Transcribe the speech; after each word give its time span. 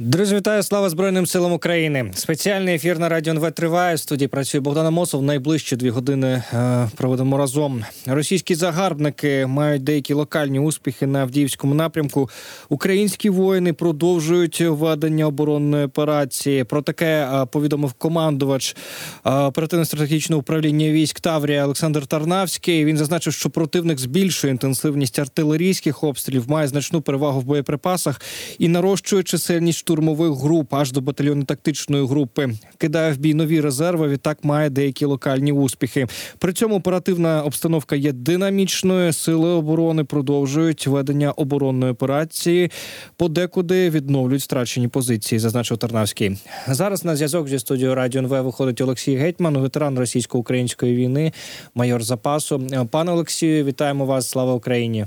Друзі, 0.00 0.36
вітаю, 0.36 0.62
слава 0.62 0.90
Збройним 0.90 1.26
силам 1.26 1.52
України. 1.52 2.10
Спеціальний 2.14 2.74
ефір 2.74 2.98
на 2.98 3.08
радіо 3.08 3.34
НВ 3.34 3.52
триває. 3.52 3.94
В 3.94 3.98
студії 3.98 4.28
працює 4.28 4.60
Богдана 4.60 4.90
Мосов. 4.90 5.22
Найближчі 5.22 5.76
дві 5.76 5.90
години 5.90 6.42
е, 6.52 6.88
проведемо 6.96 7.38
разом. 7.38 7.84
Російські 8.06 8.54
загарбники 8.54 9.46
мають 9.46 9.84
деякі 9.84 10.14
локальні 10.14 10.60
успіхи 10.60 11.06
на 11.06 11.18
Авдіївському 11.20 11.74
напрямку. 11.74 12.30
Українські 12.68 13.30
воїни 13.30 13.72
продовжують 13.72 14.60
ведення 14.60 15.26
оборонної 15.26 15.84
операції. 15.84 16.64
Про 16.64 16.82
таке 16.82 17.06
е, 17.06 17.46
повідомив 17.46 17.92
командувач 17.92 18.76
е, 19.24 19.30
оперативно-стратегічного 19.30 20.40
управління 20.40 20.90
військ 20.90 21.20
Таврія 21.20 21.64
Олександр 21.64 22.06
Тарнавський. 22.06 22.84
Він 22.84 22.96
зазначив, 22.96 23.32
що 23.32 23.50
противник 23.50 23.98
збільшує 23.98 24.50
інтенсивність 24.50 25.18
артилерійських 25.18 26.04
обстрілів, 26.04 26.50
має 26.50 26.68
значну 26.68 27.00
перевагу 27.00 27.40
в 27.40 27.44
боєприпасах 27.44 28.20
і 28.58 28.68
нарощує 28.68 29.22
чисельність 29.22 29.87
штурмових 29.88 30.32
груп 30.32 30.74
аж 30.74 30.92
до 30.92 31.00
батальйону 31.00 31.44
тактичної 31.44 32.06
групи. 32.06 32.48
Кидає 32.78 33.12
в 33.12 33.16
бій 33.16 33.34
нові 33.34 33.60
резерви. 33.60 34.08
Відтак 34.08 34.44
має 34.44 34.70
деякі 34.70 35.04
локальні 35.04 35.52
успіхи. 35.52 36.06
При 36.38 36.52
цьому 36.52 36.76
оперативна 36.76 37.42
обстановка 37.42 37.96
є 37.96 38.12
динамічною. 38.12 39.12
Сили 39.12 39.48
оборони 39.48 40.04
продовжують 40.04 40.86
ведення 40.86 41.30
оборонної 41.30 41.92
операції. 41.92 42.70
Подекуди 43.16 43.90
відновлюють 43.90 44.42
страчені 44.42 44.88
позиції. 44.88 45.38
Зазначив 45.38 45.78
Тарнавський. 45.78 46.38
Зараз 46.68 47.04
на 47.04 47.16
зв'язок 47.16 47.48
зі 47.48 47.58
студією 47.58 47.94
Радіо 47.94 48.22
НВ 48.22 48.44
виходить 48.44 48.80
Олексій 48.80 49.16
Гетьман, 49.16 49.58
ветеран 49.58 49.98
російсько-української 49.98 50.94
війни, 50.94 51.32
майор 51.74 52.02
запасу. 52.02 52.62
Пане 52.90 53.12
Олексію, 53.12 53.64
вітаємо 53.64 54.06
вас! 54.06 54.28
Слава 54.28 54.52
Україні! 54.52 55.06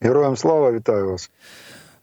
Героям 0.00 0.36
слава 0.36 0.72
вітаю 0.72 1.10
вас. 1.10 1.30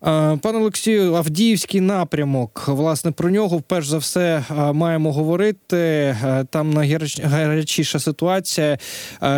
Пане 0.02 0.58
Олексію, 0.58 1.16
Авдіївський 1.16 1.82
напрямок. 1.82 2.64
Власне 2.68 3.12
про 3.12 3.30
нього 3.30 3.62
перш 3.68 3.88
за 3.88 3.98
все 3.98 4.44
маємо 4.74 5.14
говорити. 5.14 6.16
Там 6.50 6.70
найгарячіша 6.70 8.00
ситуація. 8.00 8.78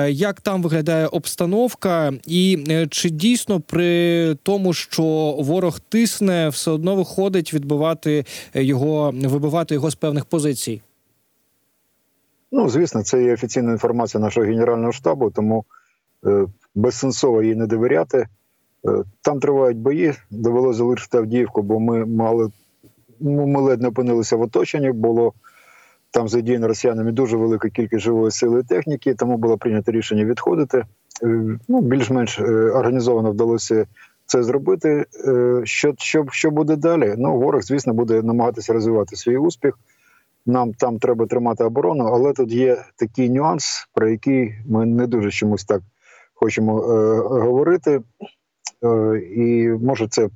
Як 0.08 0.42
там 0.42 0.64
виглядає 0.64 1.08
обстановка, 1.08 2.14
і 2.28 2.66
е, 2.70 2.88
чи 2.88 3.10
дійсно 3.10 3.60
при 3.60 4.36
тому, 4.36 4.74
що 4.74 5.04
ворог 5.40 5.80
тисне, 5.80 6.50
все 6.50 6.72
одно 6.72 6.96
виходить 6.96 7.54
відбивати 7.54 8.26
його, 8.54 9.12
вибивати 9.16 9.74
його 9.74 9.92
з 9.92 9.96
певних 9.96 10.26
позицій? 10.26 10.82
Ну 12.52 12.70
звісно, 12.70 13.04
це 13.04 13.24
є 13.24 13.34
офіційна 13.34 13.72
інформація 13.72 14.22
нашого 14.22 14.46
генерального 14.46 14.92
штабу, 14.92 15.32
тому 15.32 15.66
е, 16.26 16.46
безсенсово 16.76 17.44
їй 17.44 17.56
не 17.56 17.68
довіряти. 17.68 18.28
Е, 18.88 19.04
там 19.22 19.40
тривають 19.40 19.78
бої, 19.78 20.14
довелося 20.32 20.78
залишити 20.78 21.18
Авдіївку, 21.18 21.62
бо 21.62 21.80
ми 21.80 22.06
мали 22.06 22.52
ну, 23.20 23.48
ми 23.48 23.62
ледь 23.62 23.82
не 23.82 23.88
опинилися 23.88 24.36
в 24.36 24.42
оточенні. 24.42 24.92
Було 24.92 25.34
там 26.12 26.28
задіяно 26.28 26.68
росіянами 26.68 27.12
дуже 27.12 27.38
велика 27.38 27.70
кількість 27.70 28.02
живої 28.02 28.32
сили 28.32 28.60
і 28.60 28.64
техніки, 28.64 29.14
тому 29.14 29.38
було 29.38 29.58
прийнято 29.58 29.92
рішення 29.92 30.26
відходити. 30.26 30.86
Е, 31.24 31.60
ну, 31.68 31.82
Більш-менш 31.82 32.40
е, 32.40 32.44
організовано 32.54 33.32
вдалося 33.32 33.86
це 34.26 34.44
зробити. 34.44 35.06
Що 35.64 35.94
що, 35.98 36.26
що 36.32 36.52
буде 36.52 36.76
далі? 36.76 37.16
Ну, 37.18 37.40
ворог, 37.40 37.62
звісно, 37.62 37.94
буде 37.94 38.22
намагатися 38.22 38.74
розвивати 38.74 39.16
свій 39.16 39.38
успіх. 39.38 39.80
Нам 40.46 40.74
там 40.74 41.00
треба 41.00 41.26
тримати 41.26 41.64
оборону, 41.64 42.04
але 42.04 42.34
тут 42.34 42.52
є 42.52 42.78
такий 42.96 43.30
нюанс, 43.30 43.88
про 43.94 44.10
який 44.10 44.56
ми 44.66 44.86
не 44.86 45.08
дуже 45.08 45.32
чомусь 45.32 45.66
так 45.66 45.82
хочемо 46.34 46.80
е, 46.80 47.18
говорити. 47.40 48.02
Е, 48.84 49.18
і 49.20 49.70
може 49.70 50.08
це 50.08 50.30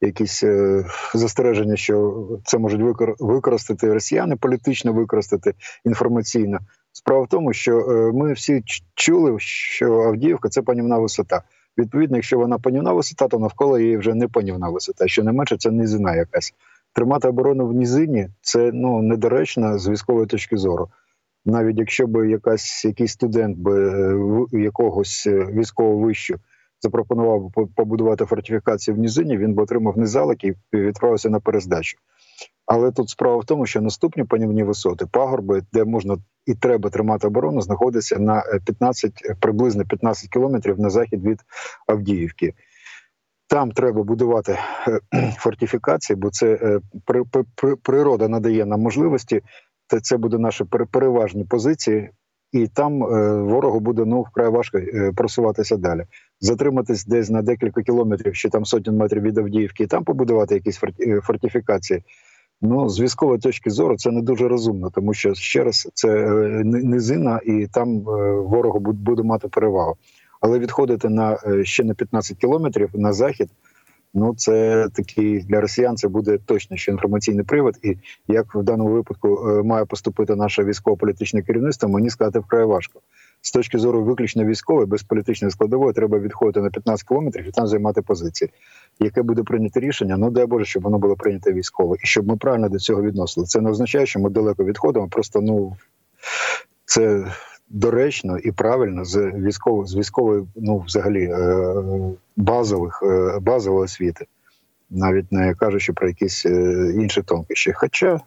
якісь 0.00 0.44
е, 0.44 0.84
застереження, 1.14 1.76
що 1.76 2.26
це 2.44 2.58
можуть 2.58 2.80
використати 3.18 3.92
росіяни, 3.92 4.36
політично 4.36 4.92
використати 4.92 5.54
інформаційно. 5.84 6.58
Справа 6.92 7.22
в 7.22 7.28
тому, 7.28 7.52
що 7.52 7.78
е, 7.78 8.12
ми 8.12 8.32
всі 8.32 8.62
чули, 8.94 9.36
що 9.38 10.00
Авдіївка 10.00 10.48
це 10.48 10.62
панівна 10.62 10.98
висота. 10.98 11.42
Відповідно, 11.78 12.16
якщо 12.16 12.38
вона 12.38 12.58
панівна 12.58 12.92
висота, 12.92 13.28
то 13.28 13.38
навколо 13.38 13.78
її 13.78 13.96
вже 13.96 14.14
не 14.14 14.28
панівна 14.28 14.68
висота. 14.68 15.08
Що 15.08 15.24
не 15.24 15.32
менше, 15.32 15.56
це 15.56 15.70
низина 15.70 16.16
якась. 16.16 16.54
Тримати 16.92 17.28
оборону 17.28 17.66
в 17.66 17.74
низині 17.74 18.28
це 18.40 18.70
ну 18.74 19.02
недоречно 19.02 19.78
з 19.78 19.88
військової 19.88 20.26
точки 20.26 20.56
зору. 20.56 20.88
Навіть 21.44 21.78
якщо 21.78 22.06
б 22.06 22.28
якась 22.28 22.84
якийсь 22.84 23.12
студент 23.12 23.58
би 23.58 24.48
якогось 24.52 25.26
військового 25.26 25.98
вищу 25.98 26.38
запропонував 26.80 27.52
побудувати 27.76 28.24
фортифікації 28.24 28.96
в 28.96 29.00
низині, 29.00 29.38
він 29.38 29.54
би 29.54 29.62
отримав 29.62 29.98
низалик 29.98 30.44
і 30.44 30.54
відправився 30.72 31.30
на 31.30 31.40
перездачу. 31.40 31.98
Але 32.66 32.92
тут 32.92 33.08
справа 33.08 33.36
в 33.36 33.44
тому, 33.44 33.66
що 33.66 33.80
наступні 33.80 34.24
панівні 34.24 34.62
висоти, 34.62 35.06
пагорби, 35.06 35.62
де 35.72 35.84
можна 35.84 36.16
і 36.46 36.54
треба 36.54 36.90
тримати 36.90 37.26
оборону, 37.26 37.60
знаходяться 37.60 38.18
на 38.18 38.42
15, 38.64 39.12
приблизно 39.40 39.84
15 39.84 40.30
кілометрів 40.30 40.80
на 40.80 40.90
захід 40.90 41.24
від 41.24 41.40
Авдіївки. 41.88 42.54
Там 43.48 43.72
треба 43.72 44.02
будувати 44.02 44.58
е, 44.88 45.32
фортифікації, 45.38 46.16
бо 46.16 46.30
це 46.30 46.54
е, 46.54 46.80
природа 47.82 48.28
надає 48.28 48.66
нам 48.66 48.80
можливості. 48.80 49.42
Це 50.02 50.16
буде 50.16 50.38
наші 50.38 50.64
переважні 50.64 51.44
позиції 51.44 52.10
і 52.52 52.66
там 52.66 53.02
е, 53.02 53.42
ворогу 53.42 53.80
буде 53.80 54.04
ну 54.04 54.22
вкрай 54.22 54.48
важко 54.48 54.78
е, 54.78 55.12
просуватися 55.16 55.76
далі. 55.76 56.04
Затриматись 56.40 57.06
десь 57.06 57.30
на 57.30 57.42
декілька 57.42 57.82
кілометрів, 57.82 58.34
чи 58.34 58.48
там 58.48 58.64
сотень 58.64 58.96
метрів 58.96 59.22
від 59.22 59.38
Авдіївки, 59.38 59.84
і 59.84 59.86
там 59.86 60.04
побудувати 60.04 60.54
якісь 60.54 60.80
е, 61.00 61.20
фортифікації. 61.20 62.02
Ну 62.62 62.88
з 62.88 63.00
військової 63.00 63.38
точки 63.38 63.70
зору 63.70 63.96
це 63.96 64.10
не 64.10 64.22
дуже 64.22 64.48
розумно, 64.48 64.90
тому 64.90 65.14
що 65.14 65.34
ще 65.34 65.64
раз 65.64 65.88
це 65.94 66.08
низина, 66.64 67.40
і 67.44 67.66
там 67.72 68.00
ворогу 68.44 68.80
буде 68.80 69.22
мати 69.22 69.48
перевагу. 69.48 69.96
Але 70.40 70.58
відходити 70.58 71.08
на 71.08 71.38
ще 71.62 71.84
на 71.84 71.94
15 71.94 72.36
кілометрів 72.36 72.90
на 72.94 73.12
захід. 73.12 73.48
Ну, 74.18 74.34
це 74.36 74.88
такий 74.94 75.40
для 75.40 75.60
росіян 75.60 75.96
це 75.96 76.08
буде 76.08 76.38
точно 76.46 76.76
ще 76.76 76.90
інформаційний 76.92 77.44
привод. 77.44 77.74
І 77.82 77.96
як 78.28 78.54
в 78.54 78.62
даному 78.62 78.90
випадку 78.90 79.48
е, 79.48 79.62
має 79.62 79.84
поступити 79.84 80.36
наше 80.36 80.64
військово-політичне 80.64 81.42
керівництво, 81.42 81.88
мені 81.88 82.10
сказати 82.10 82.38
вкрай 82.38 82.64
важко. 82.64 83.00
З 83.40 83.50
точки 83.50 83.78
зору 83.78 84.04
виключно 84.04 84.44
військової, 84.44 84.86
без 84.86 85.02
політичної 85.02 85.52
складової, 85.52 85.92
треба 85.92 86.18
відходити 86.18 86.60
на 86.60 86.70
15 86.70 87.08
кілометрів 87.08 87.48
і 87.48 87.50
там 87.50 87.66
займати 87.66 88.02
позиції. 88.02 88.50
Яке 89.00 89.22
буде 89.22 89.42
прийнято 89.42 89.80
рішення? 89.80 90.16
Ну 90.16 90.30
дай 90.30 90.46
Боже, 90.46 90.64
щоб 90.64 90.82
воно 90.82 90.98
було 90.98 91.16
прийнято 91.16 91.52
військово, 91.52 91.96
і 91.96 92.06
щоб 92.06 92.28
ми 92.28 92.36
правильно 92.36 92.68
до 92.68 92.78
цього 92.78 93.02
відносили. 93.02 93.46
Це 93.46 93.60
не 93.60 93.70
означає, 93.70 94.06
що 94.06 94.20
ми 94.20 94.30
далеко 94.30 94.64
відходимо. 94.64 95.08
Просто 95.08 95.40
ну 95.40 95.76
це 96.84 97.32
доречно 97.68 98.38
і 98.38 98.52
правильно 98.52 99.04
з 99.04 99.16
військової 99.16 99.88
з 99.88 99.96
військової, 99.96 100.46
ну 100.56 100.78
взагалі 100.78 101.24
е, 101.24 101.74
базових 102.36 103.02
е, 103.02 103.38
базової 103.40 103.84
освіти, 103.84 104.26
навіть 104.90 105.32
не 105.32 105.54
кажучи 105.54 105.92
про 105.92 106.08
якісь 106.08 106.46
е, 106.46 106.92
інші 106.96 107.22
тонкощі. 107.22 107.72
Хоча 107.72 108.20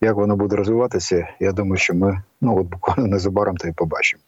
як 0.00 0.16
воно 0.16 0.36
буде 0.36 0.56
розвиватися, 0.56 1.28
я 1.40 1.52
думаю, 1.52 1.76
що 1.76 1.94
ми 1.94 2.22
ну 2.40 2.58
от 2.58 2.66
буквально 2.66 3.06
незабаром 3.06 3.56
то 3.56 3.68
і 3.68 3.72
побачимо. 3.72 4.22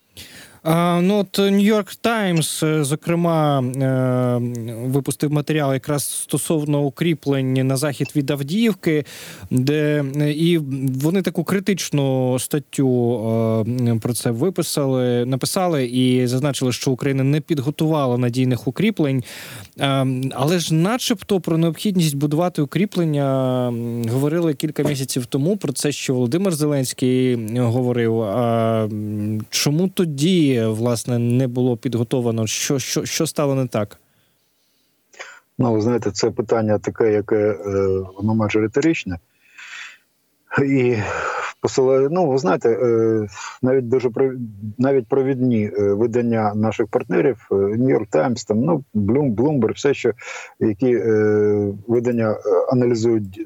Ну 0.64 1.18
от 1.18 1.38
Нью-Йорк 1.38 1.96
Таймс, 2.00 2.62
е, 2.62 2.84
зокрема, 2.84 3.62
е, 3.62 4.86
випустив 4.86 5.32
матеріал 5.32 5.72
якраз 5.72 6.04
стосовно 6.04 6.80
укріплень 6.82 7.66
на 7.66 7.76
захід 7.76 8.12
від 8.16 8.30
Авдіївки, 8.30 9.04
де 9.50 10.04
і 10.36 10.58
вони 11.02 11.22
таку 11.22 11.44
критичну 11.44 12.38
статтю 12.38 13.18
е, 13.68 13.98
про 14.02 14.14
це 14.14 14.30
виписали, 14.30 15.26
написали 15.26 15.86
і 15.86 16.26
зазначили, 16.26 16.72
що 16.72 16.90
Україна 16.90 17.24
не 17.24 17.40
підготувала 17.40 18.18
надійних 18.18 18.68
укріплень, 18.68 19.24
але 20.32 20.58
ж, 20.58 20.74
начебто, 20.74 21.40
про 21.40 21.58
необхідність 21.58 22.16
будувати 22.16 22.62
укріплення 22.62 23.22
говорили 24.10 24.54
кілька 24.54 24.82
місяців 24.82 25.26
тому. 25.26 25.56
Про 25.56 25.72
це 25.72 25.92
що 25.92 26.15
Володимир 26.15 26.54
Зеленський 26.54 27.38
говорив. 27.58 28.24
Чому 29.50 29.88
тоді? 29.88 30.52
Власне 30.60 31.19
не 31.19 31.49
було 31.49 31.77
підготовано? 31.77 32.47
Що 32.47 32.78
що, 32.78 33.04
що 33.04 33.27
стало 33.27 33.54
не 33.54 33.66
так? 33.66 33.99
Ну, 35.59 35.72
ви 35.72 35.81
знаєте, 35.81 36.10
це 36.10 36.31
питання 36.31 36.78
таке, 36.78 37.13
яке 37.13 37.37
е, 37.37 37.57
воно 38.16 38.34
майже 38.34 38.60
риторичне. 38.60 39.19
І 40.66 40.97
ну, 42.10 42.31
ви 42.31 42.39
знаєте, 42.39 42.69
е, 42.71 43.27
навіть 43.63 43.89
дуже 43.89 44.10
навіть 44.78 45.07
провідні 45.07 45.71
е, 45.78 45.93
видання 45.93 46.54
наших 46.54 46.87
партнерів, 46.87 47.47
Нью-Йорк 47.51 48.07
Таймс, 48.10 48.45
там 48.45 48.60
ну 48.60 48.84
Bloomberg, 48.95 49.75
все, 49.75 49.95
що 49.95 50.13
які 50.60 50.97
видання 51.87 52.37
аналізують 52.72 53.41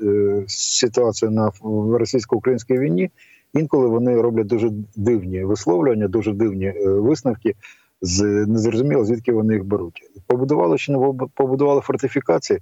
ситуацію 0.46 1.30
на 1.30 1.50
російсько-українській 1.98 2.78
війні, 2.78 3.10
інколи 3.58 3.88
вони 3.88 4.20
роблять 4.20 4.46
дуже 4.46 4.70
дивні 4.96 5.44
висловлювання, 5.44 6.08
дуже 6.08 6.32
дивні 6.32 6.66
е, 6.66 6.88
висновки. 6.88 7.54
З 8.02 8.22
незрозуміло, 8.46 9.04
звідки 9.04 9.32
вони 9.32 9.54
їх 9.54 9.64
беруть. 9.64 10.02
Побудували 10.26 10.78
чи 10.78 10.92
не 10.92 11.12
побудували 11.34 11.80
фортифікації. 11.80 12.58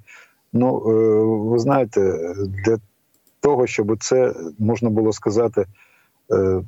Ну, 0.53 0.77
е, 0.79 0.91
ви 1.51 1.59
знаєте, 1.59 2.35
для 2.65 2.79
того, 3.41 3.67
щоб 3.67 3.97
це 4.03 4.35
можна 4.59 4.91
було 4.91 5.13
сказати 5.13 5.67
е, 6.33 6.63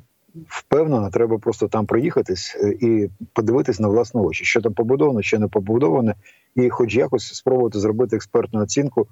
впевнено, 0.47 1.09
треба 1.09 1.37
просто 1.37 1.67
там 1.67 1.85
проїхатись 1.85 2.57
і 2.81 3.09
подивитись 3.33 3.79
на 3.79 3.87
власні 3.87 4.21
очі, 4.21 4.45
що 4.45 4.61
там 4.61 4.73
побудовано, 4.73 5.21
що 5.21 5.39
не 5.39 5.47
побудоване, 5.47 6.15
і 6.55 6.69
хоч 6.69 6.95
якось 6.95 7.33
спробувати 7.33 7.79
зробити 7.79 8.15
експертну 8.15 8.61
оцінку. 8.61 9.07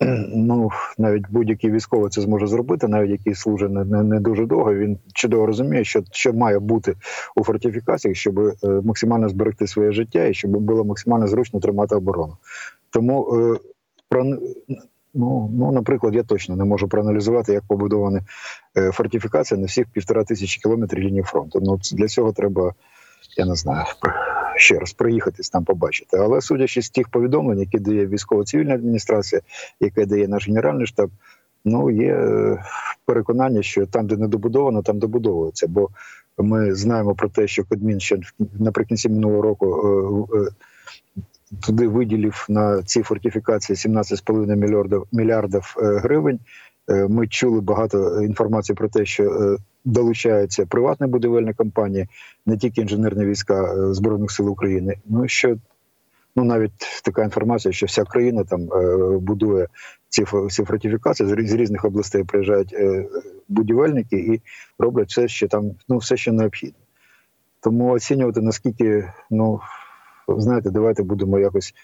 Ну, 0.00 0.70
навіть 0.98 1.24
будь-який 1.30 1.70
військовий 1.70 2.10
це 2.10 2.20
зможе 2.20 2.46
зробити, 2.46 2.88
навіть 2.88 3.10
який 3.10 3.34
служить 3.34 3.70
не, 3.70 3.84
не, 3.84 4.20
дуже 4.20 4.46
довго. 4.46 4.74
Він 4.74 4.98
чудово 5.12 5.46
розуміє, 5.46 5.84
що 5.84 6.02
що 6.12 6.32
має 6.32 6.58
бути 6.58 6.94
у 7.36 7.44
фортифікаціях, 7.44 8.16
щоб 8.16 8.38
е, 8.38 8.54
максимально 8.62 9.28
зберегти 9.28 9.66
своє 9.66 9.92
життя 9.92 10.24
і 10.24 10.34
щоб 10.34 10.50
було 10.50 10.84
максимально 10.84 11.26
зручно 11.26 11.60
тримати 11.60 11.94
оборону. 11.94 12.36
Тому 12.90 13.34
е, 13.34 13.58
про 14.08 14.24
ну, 15.14 15.50
ну, 15.52 15.72
наприклад, 15.72 16.14
я 16.14 16.22
точно 16.22 16.56
не 16.56 16.64
можу 16.64 16.88
проаналізувати, 16.88 17.52
як 17.52 17.64
побудовані 17.68 18.20
е, 18.76 18.92
фортифікації 18.92 19.60
на 19.60 19.66
всіх 19.66 19.86
півтора 19.86 20.24
тисячі 20.24 20.60
кілометрів 20.60 21.04
лінії 21.04 21.22
фронту. 21.22 21.60
Ну 21.62 21.80
для 21.92 22.08
цього 22.08 22.32
треба, 22.32 22.74
я 23.36 23.46
не 23.46 23.54
знаю, 23.54 23.84
ще 24.56 24.78
раз 24.78 24.92
приїхатись 24.92 25.50
там 25.50 25.64
побачити. 25.64 26.16
Але 26.16 26.40
судячи 26.40 26.82
з 26.82 26.90
тих 26.90 27.08
повідомлень, 27.08 27.60
які 27.60 27.78
дає 27.78 28.06
військово-цивільна 28.06 28.74
адміністрація, 28.74 29.42
яке 29.80 30.06
дає 30.06 30.28
наш 30.28 30.48
генеральний 30.48 30.86
штаб. 30.86 31.10
Ну, 31.64 31.90
є 31.90 32.14
е, 32.14 32.64
переконання, 33.04 33.62
що 33.62 33.86
там, 33.86 34.06
де 34.06 34.16
не 34.16 34.28
добудовано, 34.28 34.82
там 34.82 34.98
добудовується. 34.98 35.66
Бо 35.66 35.88
ми 36.38 36.74
знаємо 36.74 37.14
про 37.14 37.28
те, 37.28 37.46
що 37.46 37.64
Кодмін 37.64 38.00
ще 38.00 38.18
наприкінці 38.58 39.08
минулого 39.08 39.42
року 39.42 40.28
е, 40.34 40.50
туди 41.66 41.88
виділив 41.88 42.46
на 42.48 42.82
ці 42.82 43.02
фортифікації 43.02 43.76
17,5 43.76 44.56
мільярдів 44.56 45.02
мільярдів 45.12 45.76
е, 45.78 45.98
гривень. 45.98 46.38
Е, 46.88 47.06
ми 47.08 47.26
чули 47.26 47.60
багато 47.60 48.22
інформації 48.22 48.76
про 48.76 48.88
те, 48.88 49.04
що 49.04 49.24
е, 49.24 49.56
долучаються 49.84 50.66
приватні 50.66 51.06
будівельні 51.06 51.54
компанії, 51.54 52.08
не 52.46 52.56
тільки 52.56 52.80
інженерні 52.80 53.24
війська 53.24 53.74
збройних 53.94 54.30
сил 54.30 54.50
України. 54.50 54.96
Ну 55.06 55.28
що 55.28 55.56
ну 56.36 56.44
навіть 56.44 57.02
така 57.04 57.24
інформація, 57.24 57.72
що 57.72 57.86
вся 57.86 58.04
країна 58.04 58.44
там 58.44 58.68
будує 59.20 59.66
ці 60.08 60.24
ці 60.48 60.64
фортифікації 60.64 61.28
з 61.28 61.52
різних 61.52 61.84
областей 61.84 62.24
приїжджають 62.24 62.74
будівельники 63.48 64.16
і 64.16 64.40
роблять 64.78 65.08
все, 65.08 65.28
що 65.28 65.48
там 65.48 65.70
ну 65.88 65.98
все, 65.98 66.16
що 66.16 66.32
необхідно. 66.32 66.78
Тому 67.60 67.90
оцінювати 67.90 68.40
наскільки 68.40 69.12
ну 69.30 69.60
знаєте, 70.28 70.70
давайте 70.70 71.02
будемо 71.02 71.38
якось 71.38 71.74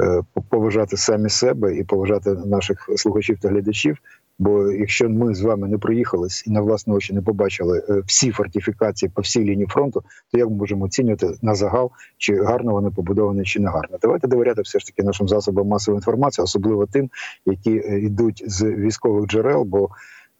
е, 0.00 0.22
поважати 0.48 0.96
самі 0.96 1.28
себе 1.28 1.76
і 1.76 1.84
поважати 1.84 2.30
наших 2.30 2.88
слухачів 2.96 3.38
та 3.40 3.48
глядачів. 3.48 3.98
Бо 4.38 4.70
якщо 4.70 5.08
ми 5.08 5.34
з 5.34 5.40
вами 5.40 5.68
не 5.68 5.78
проїхались 5.78 6.46
і 6.46 6.50
на 6.50 6.60
власні 6.60 6.94
очі 6.94 7.14
не 7.14 7.22
побачили 7.22 7.82
е, 7.88 8.02
всі 8.06 8.30
фортифікації 8.30 9.10
по 9.14 9.22
всій 9.22 9.44
лінії 9.44 9.66
фронту, 9.66 10.02
то 10.32 10.38
як 10.38 10.48
ми 10.48 10.56
можемо 10.56 10.84
оцінювати 10.84 11.34
на 11.42 11.54
загал, 11.54 11.90
чи 12.18 12.42
гарно 12.42 12.72
вони 12.72 12.90
побудовані, 12.90 13.44
чи 13.44 13.60
не 13.60 13.70
гарно. 13.70 13.98
Давайте 14.02 14.28
довіряти 14.28 14.62
все 14.62 14.78
ж 14.78 14.86
таки 14.86 15.02
нашим 15.02 15.28
засобам 15.28 15.66
масової 15.66 15.98
інформації, 15.98 16.42
особливо 16.42 16.86
тим, 16.86 17.10
які 17.46 17.82
е, 17.84 18.00
йдуть 18.00 18.42
з 18.46 18.64
військових 18.64 19.26
джерел. 19.26 19.62
Бо 19.64 19.88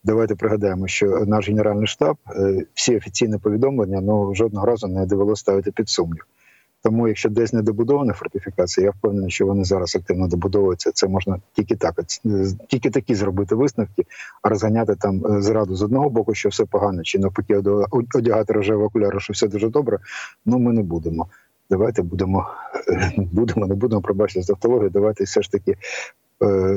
давайте 0.05 0.35
пригадаємо, 0.35 0.87
що 0.87 1.25
наш 1.26 1.49
генеральний 1.49 1.87
штаб 1.87 2.17
всі 2.75 2.97
офіційні 2.97 3.38
повідомлення 3.38 4.00
ну 4.00 4.35
жодного 4.35 4.67
разу 4.67 4.88
не 4.88 5.06
довелося 5.06 5.40
ставити 5.40 5.73
під 5.73 5.88
сумнів. 5.88 6.26
Тому, 6.85 7.09
якщо 7.09 7.29
десь 7.29 7.53
не 7.53 7.63
добудована 7.63 8.13
фортифікація, 8.13 8.85
я 8.85 8.91
впевнений, 8.91 9.31
що 9.31 9.47
вони 9.47 9.65
зараз 9.65 9.97
активно 9.97 10.29
добудовуються. 10.29 10.93
Це 10.93 11.09
можна 11.09 11.41
тільки 11.53 11.77
так, 11.77 12.01
тільки 12.69 12.91
такі 12.91 13.15
зробити 13.15 13.55
висновки, 13.55 14.05
а 14.43 14.49
розганяти 14.49 14.95
там 14.95 15.27
е, 15.27 15.43
зраду 15.43 15.77
з 15.77 15.83
одного 15.83 16.11
боку, 16.11 16.35
що 16.35 16.49
все 16.49 16.65
погано, 16.65 17.03
чи 17.03 17.19
навпаки, 17.19 17.63
одягати 18.15 18.53
рожеві 18.53 18.83
окуляри, 18.83 19.21
що 19.21 19.33
все 19.33 19.49
дуже 19.49 19.69
добре. 19.69 19.99
Ну 20.47 20.59
ми 20.59 20.73
не 20.73 20.83
будемо. 20.83 21.27
Давайте 21.71 22.03
будемо, 22.03 22.47
будемо, 23.17 23.67
не 23.67 23.75
будемо 23.75 24.03
пробачити 24.03 24.43
з 24.43 24.51
автологію. 24.51 24.91
Давайте 24.91 25.25
все 25.25 25.43
ж 25.43 25.51
таки 25.51 25.71
Е, 25.73 26.24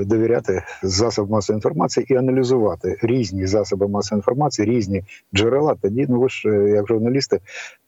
довіряти 0.06 0.64
засобам 0.84 1.32
масової 1.32 1.58
інформації 1.58 2.06
і 2.10 2.16
аналізувати 2.16 2.98
різні 3.02 3.48
засоби 3.48 3.88
масової 3.88 4.20
інформації, 4.20 4.68
різні 4.70 5.04
джерела. 5.36 5.76
Тоді 5.82 6.06
ну 6.10 6.20
ви 6.20 6.30
ж 6.30 6.50
е, 6.50 6.70
як 6.70 6.88
журналісти, 6.88 7.40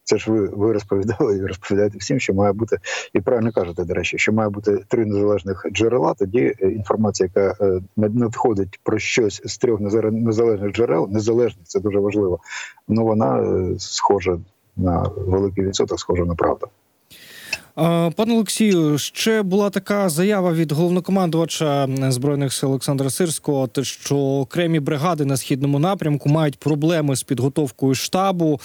це 0.03 0.17
ж 0.17 0.31
ви 0.31 0.47
ви 0.47 0.73
розповідали 0.73 1.37
і 1.37 1.45
розповідаєте 1.45 1.97
всім, 1.97 2.19
що 2.19 2.33
має 2.33 2.53
бути 2.53 2.77
і 3.13 3.21
правильно 3.21 3.51
кажете, 3.51 3.83
до 3.83 3.93
речі, 3.93 4.17
що 4.17 4.33
має 4.33 4.49
бути 4.49 4.77
три 4.87 5.05
незалежних 5.05 5.65
джерела. 5.71 6.13
Тоді 6.13 6.53
е, 6.61 6.69
інформація, 6.71 7.29
яка 7.35 7.79
надходить 7.97 8.79
про 8.83 8.99
щось 8.99 9.41
з 9.45 9.57
трьох 9.57 9.79
незалежних 10.11 10.71
джерел, 10.71 11.07
незалежних 11.11 11.65
це 11.65 11.79
дуже 11.79 11.99
важливо. 11.99 12.39
Ну 12.87 13.05
вона 13.05 13.59
схожа 13.77 14.39
на 14.77 15.11
великий 15.17 15.65
відсоток, 15.65 15.99
схожа 15.99 16.25
на 16.25 16.35
правду. 16.35 16.67
Пане 17.75 18.33
Олексію, 18.33 18.97
ще 18.97 19.41
була 19.41 19.69
така 19.69 20.09
заява 20.09 20.53
від 20.53 20.71
головнокомандувача 20.71 21.87
збройних 22.09 22.53
сил 22.53 22.69
Олександра 22.69 23.09
Сирського, 23.09 23.69
що 23.81 24.17
окремі 24.17 24.79
бригади 24.79 25.25
на 25.25 25.37
східному 25.37 25.79
напрямку 25.79 26.29
мають 26.29 26.59
проблеми 26.59 27.15
з 27.15 27.23
підготовкою 27.23 27.95
штабу. 27.95 28.59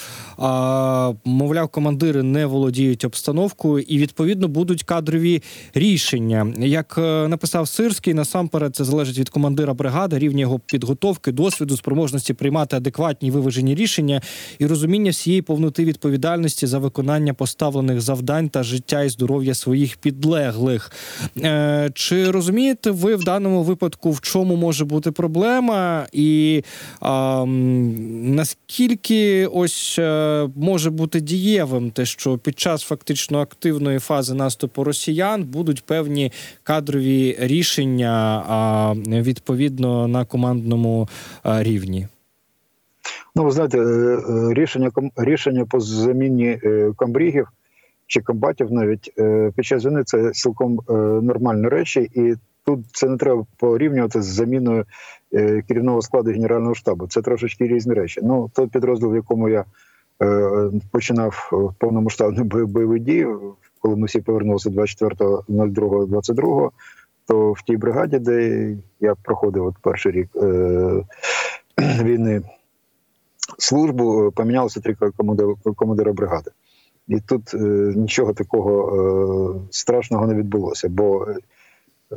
Мовляв, 1.25 1.69
командири 1.69 2.23
не 2.23 2.47
володіють 2.47 3.05
обстановкою 3.05 3.85
і 3.89 3.99
відповідно 3.99 4.49
будуть 4.49 4.83
кадрові 4.83 5.43
рішення. 5.75 6.53
Як 6.59 6.95
е, 6.99 7.29
написав 7.29 7.69
Сирський, 7.69 8.15
насамперед 8.15 8.77
це 8.77 8.85
залежить 8.85 9.19
від 9.19 9.29
командира 9.29 9.75
бригади, 9.75 10.19
рівня 10.19 10.41
його 10.41 10.59
підготовки, 10.59 11.33
досвіду, 11.33 11.77
спроможності 11.77 12.35
приймати 12.35 12.77
адекватні 12.77 13.31
виважені 13.31 13.75
рішення 13.75 14.21
і 14.59 14.67
розуміння 14.67 15.11
всієї 15.11 15.43
повноти 15.43 15.85
відповідальності 15.85 16.67
за 16.67 16.79
виконання 16.79 17.35
поставлених 17.35 18.01
завдань 18.01 18.49
та 18.49 18.63
життя 18.63 19.04
і 19.05 19.09
здоров'я 19.09 19.55
своїх 19.55 19.97
підлеглих. 19.97 20.93
Е, 21.43 21.91
чи 21.95 22.31
розумієте 22.31 22.91
ви 22.91 23.17
в 23.17 23.25
даному 23.25 23.63
випадку, 23.63 24.11
в 24.11 24.21
чому 24.21 24.57
може 24.57 24.85
бути 24.85 25.13
проблема, 25.13 26.07
і 26.13 26.63
а, 27.01 27.45
наскільки 28.25 29.47
ось 29.47 29.97
е, 29.99 30.49
може 30.57 30.91
бути 30.91 31.21
дієвим 31.21 31.91
те, 31.91 32.05
що 32.05 32.39
під 32.39 32.59
час 32.59 32.83
фактично 32.83 33.41
активної 33.41 33.99
фази 33.99 34.35
наступу 34.35 34.85
росіян 34.85 35.45
будуть 35.45 35.85
певні 35.85 36.33
кадрові 36.63 37.37
рішення 37.41 38.45
а, 38.49 38.95
відповідно 39.07 40.09
на 40.09 40.25
командному 40.25 41.09
рівні? 41.45 42.09
Ну, 43.37 43.45
ви 43.45 43.51
знаєте, 43.51 43.79
е, 43.79 44.21
рішення 44.55 44.91
рішення 45.17 45.65
по 45.65 45.81
заміні 45.81 46.59
комбрігів 46.97 47.49
чи 48.07 48.21
комбатів 48.21 48.73
навіть 48.73 49.13
е, 49.19 49.53
під 49.57 49.65
час 49.65 49.85
війни 49.85 50.03
це 50.05 50.31
цілком 50.31 50.81
е, 50.89 50.93
нормальні 51.23 51.69
речі, 51.69 52.11
і 52.15 52.35
тут 52.65 52.81
це 52.93 53.09
не 53.09 53.17
треба 53.17 53.47
порівнювати 53.57 54.23
з 54.23 54.27
заміною 54.27 54.85
е, 55.35 55.63
керівного 55.69 56.03
складу 56.03 56.31
генерального 56.31 56.75
штабу. 56.75 57.07
Це 57.07 57.23
трошечки 57.23 57.67
різні 57.67 57.95
речі. 57.95 58.21
Ну 58.23 58.51
той 58.55 58.67
підрозділ, 58.67 59.13
в 59.13 59.15
якому 59.15 59.49
я 59.49 59.65
починав 60.91 61.51
повномасштабні 61.79 62.45
бойові 62.45 63.01
дії, 63.01 63.27
коли 63.81 63.97
ми 63.97 64.07
всі 64.07 64.21
повернулися 64.21 64.71
24.02.22, 64.71 66.71
то 67.27 67.53
в 67.53 67.63
тій 67.63 67.77
бригаді, 67.77 68.19
де 68.19 68.69
я 69.01 69.15
проходив 69.15 69.67
от 69.67 69.75
перший 69.83 70.13
рік 70.13 70.29
війни 71.79 72.43
службу, 73.59 74.33
помінялося 74.37 74.81
три 74.81 74.97
командира 75.77 76.13
бригади. 76.13 76.51
І 77.09 77.21
тут 77.21 77.55
е, 77.55 77.59
нічого 77.97 78.33
такого 78.33 78.97
е, 78.97 79.69
страшного 79.71 80.27
не 80.27 80.35
відбулося. 80.35 80.89
Бо, 80.89 81.27
е, 81.29 81.37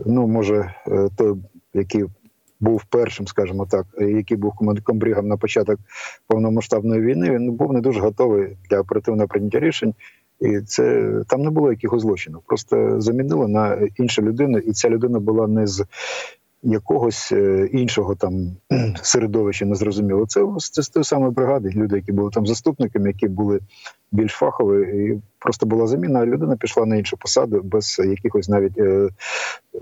ну, 0.05 0.27
може, 0.27 0.73
е, 0.87 1.09
той, 1.17 1.35
який 1.73 2.05
був 2.59 2.83
першим, 2.89 3.27
скажімо 3.27 3.65
так, 3.65 3.85
який 3.99 4.37
був 4.37 4.53
комбригом 4.83 5.27
на 5.27 5.37
початок 5.37 5.79
повномасштабної 6.27 7.01
війни, 7.01 7.31
він 7.31 7.51
був 7.51 7.73
не 7.73 7.81
дуже 7.81 7.99
готовий 7.99 8.57
для 8.69 8.79
оперативного 8.79 9.27
прийняття 9.27 9.59
рішень. 9.59 9.93
І 10.39 10.59
це 10.61 11.13
там 11.27 11.41
не 11.41 11.49
було 11.49 11.71
якихось 11.71 12.01
злочинів. 12.01 12.39
Просто 12.45 13.01
замінили 13.01 13.47
на 13.47 13.87
іншу 13.95 14.21
людину, 14.21 14.57
і 14.57 14.71
ця 14.71 14.89
людина 14.89 15.19
була 15.19 15.47
не 15.47 15.67
з 15.67 15.85
якогось 16.63 17.31
е, 17.31 17.69
іншого 17.73 18.15
там 18.15 18.57
середовища 19.01 19.65
незрозуміло. 19.65 20.25
Це 20.27 20.45
це 20.71 20.83
з 20.83 20.89
тої 20.89 21.03
самої 21.03 21.31
бригади. 21.31 21.69
Люди, 21.75 21.95
які 21.95 22.11
були 22.11 22.31
там 22.31 22.47
заступниками, 22.47 23.07
які 23.07 23.27
були 23.27 23.59
більш 24.11 24.31
фахові, 24.31 25.05
і 25.05 25.21
просто 25.39 25.65
була 25.65 25.87
заміна. 25.87 26.19
а 26.19 26.25
Людина 26.25 26.55
пішла 26.55 26.85
на 26.85 26.95
іншу 26.95 27.17
посаду 27.17 27.61
без 27.63 27.99
якихось 27.99 28.49
навіть 28.49 28.77
е, 28.77 28.83
е, 28.83 29.09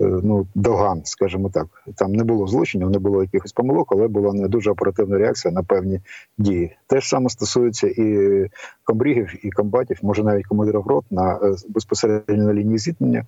ну 0.00 0.46
доган, 0.54 1.02
скажімо 1.04 1.50
так. 1.54 1.66
Там 1.96 2.12
не 2.12 2.24
було 2.24 2.46
злочинів, 2.46 2.90
не 2.90 2.98
було 2.98 3.22
якихось 3.22 3.52
помилок, 3.52 3.92
але 3.92 4.08
була 4.08 4.32
не 4.32 4.48
дуже 4.48 4.70
оперативна 4.70 5.18
реакція 5.18 5.54
на 5.54 5.62
певні 5.62 6.00
дії. 6.38 6.76
Те 6.86 7.00
ж 7.00 7.08
саме 7.08 7.28
стосується 7.28 7.86
і 7.86 8.50
комбрігів, 8.84 9.46
і 9.46 9.50
комбатів, 9.50 9.98
може 10.02 10.22
навіть 10.22 10.46
командирів 10.46 10.86
рот 10.86 11.04
на 11.10 11.56
безпосередньо 11.68 12.44
на 12.44 12.54
лінії 12.54 12.78
зіткнення. 12.78 13.24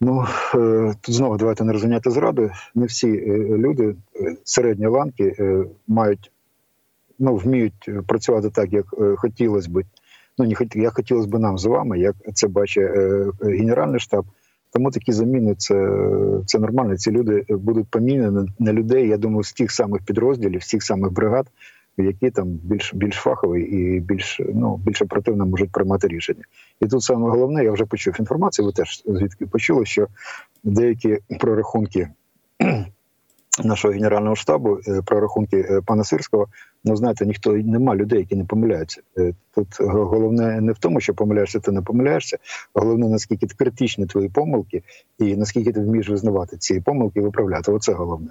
Ну 0.00 0.26
е, 0.54 0.94
тут 1.00 1.14
знову 1.14 1.36
давайте 1.36 1.64
не 1.64 1.72
розганяти 1.72 2.10
зраду. 2.10 2.50
Не 2.74 2.86
всі 2.86 3.08
е, 3.08 3.38
люди 3.58 3.96
е, 4.20 4.36
середньої 4.44 4.90
ланки 4.90 5.36
е, 5.38 5.64
мають 5.88 6.32
ну 7.18 7.36
вміють 7.36 7.90
працювати 8.06 8.50
так, 8.50 8.72
як 8.72 8.86
е, 9.00 9.14
хотілося 9.16 9.70
б. 9.70 9.82
Ну 10.38 10.44
не 10.44 10.82
як 10.82 10.94
хотілося 10.94 11.28
б 11.28 11.38
нам 11.38 11.58
з 11.58 11.64
вами, 11.64 11.98
як 11.98 12.16
це 12.34 12.48
бачить 12.48 12.90
е, 12.96 13.26
генеральний 13.40 14.00
штаб. 14.00 14.24
Тому 14.72 14.90
такі 14.90 15.12
заміни 15.12 15.54
це, 15.54 15.98
це 16.46 16.58
нормально. 16.58 16.96
Ці 16.96 17.10
люди 17.10 17.44
будуть 17.48 17.88
помінені 17.88 18.48
на 18.58 18.72
людей. 18.72 19.08
Я 19.08 19.16
думаю, 19.16 19.42
з 19.42 19.52
тих 19.52 19.70
самих 19.70 20.02
підрозділів, 20.02 20.62
з 20.62 20.70
тих 20.70 20.82
самих 20.82 21.12
бригад, 21.12 21.46
які 21.96 22.30
там 22.30 22.48
більш 22.48 22.94
більш 22.94 23.16
фахові 23.16 23.62
і 23.62 24.00
більш 24.00 24.40
ну 24.54 24.76
більш 24.76 25.02
оперативно 25.02 25.46
можуть 25.46 25.72
приймати 25.72 26.08
рішення. 26.08 26.42
І 26.80 26.86
тут 26.86 27.02
саме 27.02 27.30
головне, 27.30 27.64
я 27.64 27.72
вже 27.72 27.84
почув 27.84 28.16
інформацію. 28.18 28.66
Ви 28.66 28.72
теж 28.72 29.02
звідки 29.06 29.46
почули, 29.46 29.84
що 29.84 30.06
деякі 30.64 31.18
прорахунки 31.40 32.08
нашого 33.62 33.94
генерального 33.94 34.36
штабу, 34.36 34.78
е, 34.88 35.02
прорахунки 35.02 35.56
е, 35.56 35.80
пана 35.86 36.04
Сирського, 36.04 36.46
ну 36.84 36.96
знаєте, 36.96 37.26
ніхто 37.26 37.52
нема 37.52 37.96
людей, 37.96 38.18
які 38.18 38.36
не 38.36 38.44
помиляються. 38.44 39.00
Е, 39.18 39.34
Тут 39.54 39.68
головне 39.80 40.60
не 40.60 40.72
в 40.72 40.78
тому, 40.78 41.00
що 41.00 41.14
помиляєшся, 41.14 41.60
ти 41.60 41.72
не 41.72 41.82
помиляєшся. 41.82 42.38
Головне, 42.74 43.08
наскільки 43.08 43.46
критичні 43.46 44.06
твої 44.06 44.28
помилки, 44.28 44.82
і 45.18 45.36
наскільки 45.36 45.72
ти 45.72 45.80
вмієш 45.80 46.08
визнавати 46.08 46.56
ці 46.56 46.80
помилки 46.80 47.20
і 47.20 47.22
виправляти. 47.22 47.72
Оце 47.72 47.92
головне. 47.92 48.30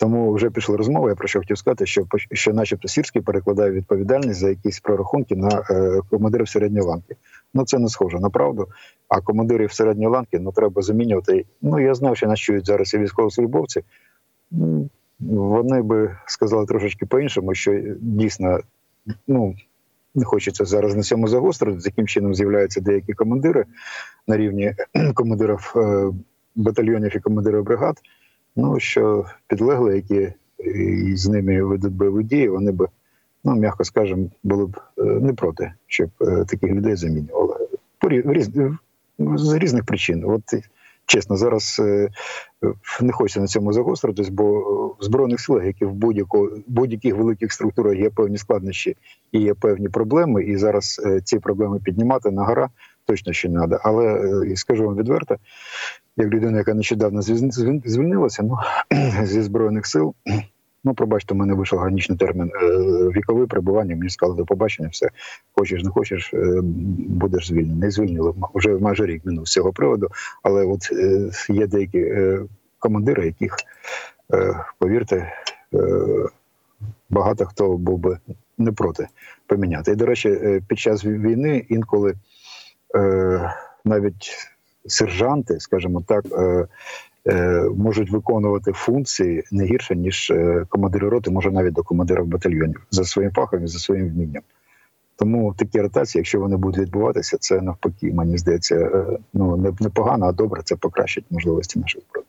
Тому 0.00 0.32
вже 0.32 0.50
пішла 0.50 0.76
розмова. 0.76 1.08
Я 1.08 1.14
про 1.14 1.28
що 1.28 1.38
хотів 1.38 1.58
сказати, 1.58 1.86
що 1.86 2.06
що, 2.32 2.52
начебто, 2.52 2.88
Сірський 2.88 3.22
перекладає 3.22 3.70
відповідальність 3.70 4.40
за 4.40 4.48
якісь 4.48 4.80
прорахунки 4.80 5.36
на 5.36 5.62
е, 5.70 6.00
командирів 6.10 6.48
середньої 6.48 6.86
ланки. 6.86 7.16
Ну 7.54 7.64
це 7.64 7.78
не 7.78 7.88
схоже 7.88 8.18
на 8.18 8.30
правду. 8.30 8.68
А 9.08 9.20
командирів 9.20 9.72
середньої 9.72 10.08
ланки 10.08 10.38
ну 10.38 10.52
треба 10.52 10.82
замінювати. 10.82 11.44
Ну 11.62 11.80
я 11.80 11.94
знав, 11.94 12.16
що 12.16 12.26
нас 12.26 12.38
чують 12.38 12.66
зараз 12.66 12.94
і 12.94 12.98
військовослужбовці. 12.98 13.82
Вони 15.20 15.82
би 15.82 16.16
сказали 16.26 16.66
трошечки 16.66 17.06
по-іншому, 17.06 17.54
що 17.54 17.80
дійсно 18.00 18.60
ну 19.28 19.54
не 20.14 20.24
хочеться 20.24 20.64
зараз 20.64 20.94
на 20.94 21.02
цьому 21.02 21.28
загострити. 21.28 21.80
Таким 21.80 22.06
чином 22.06 22.34
з'являються 22.34 22.80
деякі 22.80 23.12
командири 23.12 23.64
на 24.26 24.36
рівні 24.36 24.74
командирів 25.14 25.72
е, 25.76 26.10
батальйонів 26.56 27.16
і 27.16 27.20
командирів 27.20 27.64
бригад. 27.64 27.96
Ну 28.56 28.80
що 28.80 29.24
підлегли, 29.46 29.96
які 29.96 30.32
з 31.16 31.28
ними 31.28 31.62
ведуть 31.62 31.92
бойові 31.92 32.24
дії, 32.24 32.48
вони 32.48 32.72
би, 32.72 32.88
ну 33.44 33.54
м'яко 33.54 33.84
скажемо, 33.84 34.26
були 34.42 34.66
б 34.66 34.80
е, 34.98 35.02
не 35.02 35.32
проти, 35.32 35.72
щоб 35.86 36.10
е, 36.20 36.44
таких 36.48 36.70
людей 36.70 36.96
замінювали. 36.96 37.56
З 39.18 39.52
різних 39.54 39.84
причин. 39.84 40.24
От 40.26 40.42
чесно, 41.10 41.36
зараз 41.36 41.80
е, 41.84 42.08
не 43.00 43.12
хочеться 43.12 43.40
на 43.40 43.46
цьому 43.46 43.72
загостритись, 43.72 44.28
бо 44.28 44.60
в 45.00 45.04
збройних 45.04 45.40
силах, 45.40 45.64
які 45.64 45.84
в 45.84 45.92
будь-яких 46.66 47.16
великих 47.16 47.52
структурах 47.52 47.98
є 47.98 48.10
певні 48.10 48.38
складнощі 48.38 48.96
і 49.32 49.40
є 49.40 49.54
певні 49.54 49.88
проблеми, 49.88 50.44
і 50.44 50.56
зараз 50.56 51.00
е, 51.06 51.20
ці 51.20 51.38
проблеми 51.38 51.80
піднімати 51.84 52.30
на 52.30 52.44
гора 52.44 52.68
точно 53.04 53.32
ще 53.32 53.48
не 53.48 53.58
треба. 53.58 53.80
Але 53.84 54.06
е, 54.44 54.56
скажу 54.56 54.86
вам 54.86 54.96
відверто, 54.96 55.36
як 56.16 56.28
людина, 56.28 56.58
яка 56.58 56.74
нещодавно 56.74 57.22
звільнилася, 57.84 58.42
ну 58.42 58.58
зі 59.24 59.42
збройних 59.42 59.86
сил. 59.86 60.14
Ну, 60.84 60.94
пробачте, 60.94 61.34
у 61.34 61.36
мене 61.36 61.54
вийшов 61.54 61.78
граничний 61.78 62.18
термін 62.18 62.50
е, 62.54 62.66
вікове 63.16 63.46
перебування. 63.46 63.96
Мені 63.96 64.10
сказали 64.10 64.36
до 64.36 64.44
побачення, 64.44 64.88
все 64.88 65.08
хочеш, 65.52 65.82
не 65.82 65.90
хочеш, 65.90 66.34
е, 66.34 66.60
будеш 67.08 67.48
звільнений. 67.48 67.90
Звільнили 67.90 68.34
вже 68.54 68.68
майже 68.68 69.06
рік 69.06 69.24
минув 69.24 69.48
з 69.48 69.52
цього 69.52 69.72
приводу. 69.72 70.08
Але 70.42 70.64
от 70.64 70.88
е, 70.92 71.30
є 71.48 71.66
деякі 71.66 72.12
командири, 72.78 73.26
яких, 73.26 73.56
повірте, 74.78 75.32
багато 77.10 77.46
хто 77.46 77.76
був 77.76 77.98
би 77.98 78.18
не 78.58 78.72
проти 78.72 79.06
поміняти. 79.46 79.92
І, 79.92 79.94
до 79.94 80.06
речі, 80.06 80.60
під 80.68 80.78
час 80.78 81.04
війни 81.04 81.64
інколи 81.68 82.14
навіть 83.84 84.36
сержанти, 84.86 85.60
скажімо 85.60 86.04
так, 86.08 86.24
можуть 87.76 88.10
виконувати 88.10 88.72
функції 88.72 89.44
не 89.50 89.64
гірше, 89.64 89.96
ніж 89.96 90.30
е, 90.30 90.66
командири 90.68 91.08
роти, 91.08 91.30
може 91.30 91.50
навіть 91.50 91.72
до 91.72 91.82
командирів 91.82 92.26
батальйонів 92.26 92.86
за 92.90 93.04
своїм 93.04 93.32
фахом 93.32 93.64
і 93.64 93.66
за 93.66 93.78
своїм 93.78 94.08
вмінням. 94.08 94.42
Тому 95.16 95.54
такі 95.54 95.80
ротації, 95.80 96.20
якщо 96.20 96.40
вони 96.40 96.56
будуть 96.56 96.80
відбуватися, 96.80 97.36
це 97.40 97.60
навпаки, 97.60 98.12
мені 98.12 98.38
здається, 98.38 98.76
е, 98.76 99.18
ну 99.34 99.56
не, 99.56 99.72
не 99.80 99.88
погано, 99.88 100.26
а 100.26 100.32
добре, 100.32 100.62
це 100.64 100.76
покращить 100.76 101.24
можливості 101.30 101.78
наших. 101.78 102.02
Е, 102.02 102.20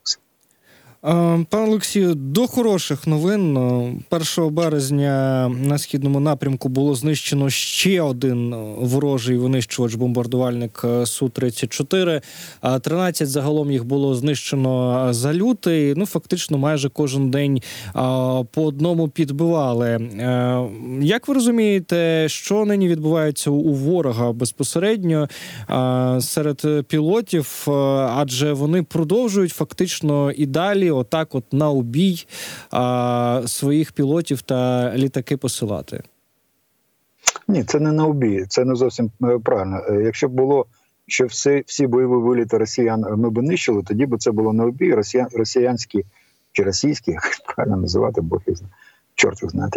Пане 1.02 1.46
Олексію, 1.52 2.16
до 2.16 2.48
хороших 2.48 3.08
новин. 3.08 3.58
Е, 3.58 4.18
1 4.38 4.54
березня 4.54 5.48
на 5.50 5.78
східному 5.78 6.20
напрямку 6.20 6.70
було 6.70 6.96
знищено 6.96 7.50
ще 7.50 8.02
один 8.02 8.54
е, 8.54 8.58
ворожий 8.78 9.38
винищувач 9.38 9.96
бомбардувальник 9.96 10.82
е, 10.84 10.88
Су-34. 10.88 12.22
А 12.62 12.80
13 12.80 13.30
загалом 13.30 13.72
їх 13.72 13.86
було 13.86 14.16
знищено 14.16 15.06
е, 15.10 15.14
за 15.14 15.34
лютий. 15.34 15.94
Ну, 15.96 16.06
фактично, 16.06 16.58
майже 16.58 16.90
кожен 16.90 17.32
день 17.32 17.58
е, 17.58 17.62
по 18.52 18.66
одному 18.66 19.08
підбивали. 19.08 19.88
Е, 19.90 20.62
Як 21.02 21.28
ви 21.28 21.34
розумієте, 21.34 22.26
що 22.30 22.66
нині 22.66 22.88
відбувається 22.88 23.50
у 23.52 23.74
ворога 23.74 24.32
безпосередньо 24.32 25.28
е, 25.70 26.22
серед 26.22 26.88
пілотів? 26.88 27.66
Е, 27.68 27.72
Адже 28.16 28.54
вони 28.54 28.84
продовжують 28.84 29.52
фактично 29.52 30.32
і 30.32 30.46
далі, 30.46 30.91
отак, 30.92 31.36
от 31.36 31.54
на 31.54 31.70
убій 31.70 32.26
а, 32.72 33.42
своїх 33.46 33.92
пілотів 33.92 34.42
та 34.42 34.92
літаки 34.96 35.38
посилати. 35.38 36.04
Ні, 37.48 37.64
це 37.64 37.80
не 37.80 37.92
на 37.92 38.06
обій, 38.06 38.46
це 38.50 38.66
не 38.66 38.76
зовсім 38.76 39.12
е, 39.24 39.40
правильно. 39.44 39.82
Е, 39.90 40.02
Якщо 40.04 40.30
б 40.30 40.32
було, 40.32 40.66
що 41.08 41.26
всі, 41.26 41.64
всі 41.68 41.88
бойові 41.88 42.24
виліти 42.24 42.58
росіян 42.58 43.06
ми 43.18 43.30
б 43.30 43.42
нищили, 43.42 43.84
тоді 43.84 44.06
б 44.06 44.18
це 44.18 44.32
було 44.32 44.54
на 44.54 44.66
обій. 44.66 44.94
Росіян, 44.94 45.28
росіянські 45.34 46.06
чи 46.52 46.64
російські, 46.64 47.12
як 47.12 47.38
правильно 47.56 47.78
називати, 47.78 48.22
Бог 48.22 48.42
знає. 48.48 48.74
Чорт 49.22 49.42
їх 49.42 49.52
знає 49.52 49.70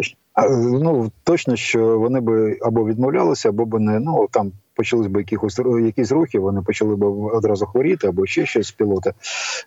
ну 0.83 1.11
точно, 1.25 1.57
що 1.57 1.99
вони 1.99 2.21
би 2.21 2.59
або 2.63 2.87
відмовлялися, 2.87 3.49
або 3.49 3.67
б 3.67 3.81
не 3.81 4.01
ну 4.01 4.29
там 4.31 4.53
почались 4.75 5.07
б 5.07 5.17
якихось 5.17 5.59
якісь 5.59 6.13
рухи, 6.13 6.39
вони 6.39 6.63
почали 6.63 6.97
б 6.97 7.05
одразу 7.35 7.67
хворіти, 7.67 8.07
або 8.07 8.27
ще 8.27 8.47
щось 8.47 8.67
з 8.67 8.73
пілота. 8.73 9.13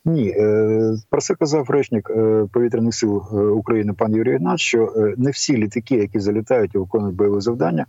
Ні, 0.05 0.29
е, 0.29 0.93
про 1.10 1.22
це 1.22 1.36
казав 1.36 1.69
речник 1.69 2.10
е, 2.10 2.46
повітряних 2.51 2.96
сил 2.96 3.24
е, 3.34 3.36
України 3.36 3.93
пан 3.93 4.15
Юрій 4.15 4.34
Ігнат, 4.34 4.60
що 4.60 4.93
не 5.17 5.31
всі 5.31 5.57
літаки, 5.57 5.96
які 5.96 6.19
залітають 6.19 6.75
і 6.75 6.77
виконують 6.77 7.15
бойові 7.15 7.41
завдання 7.41 7.86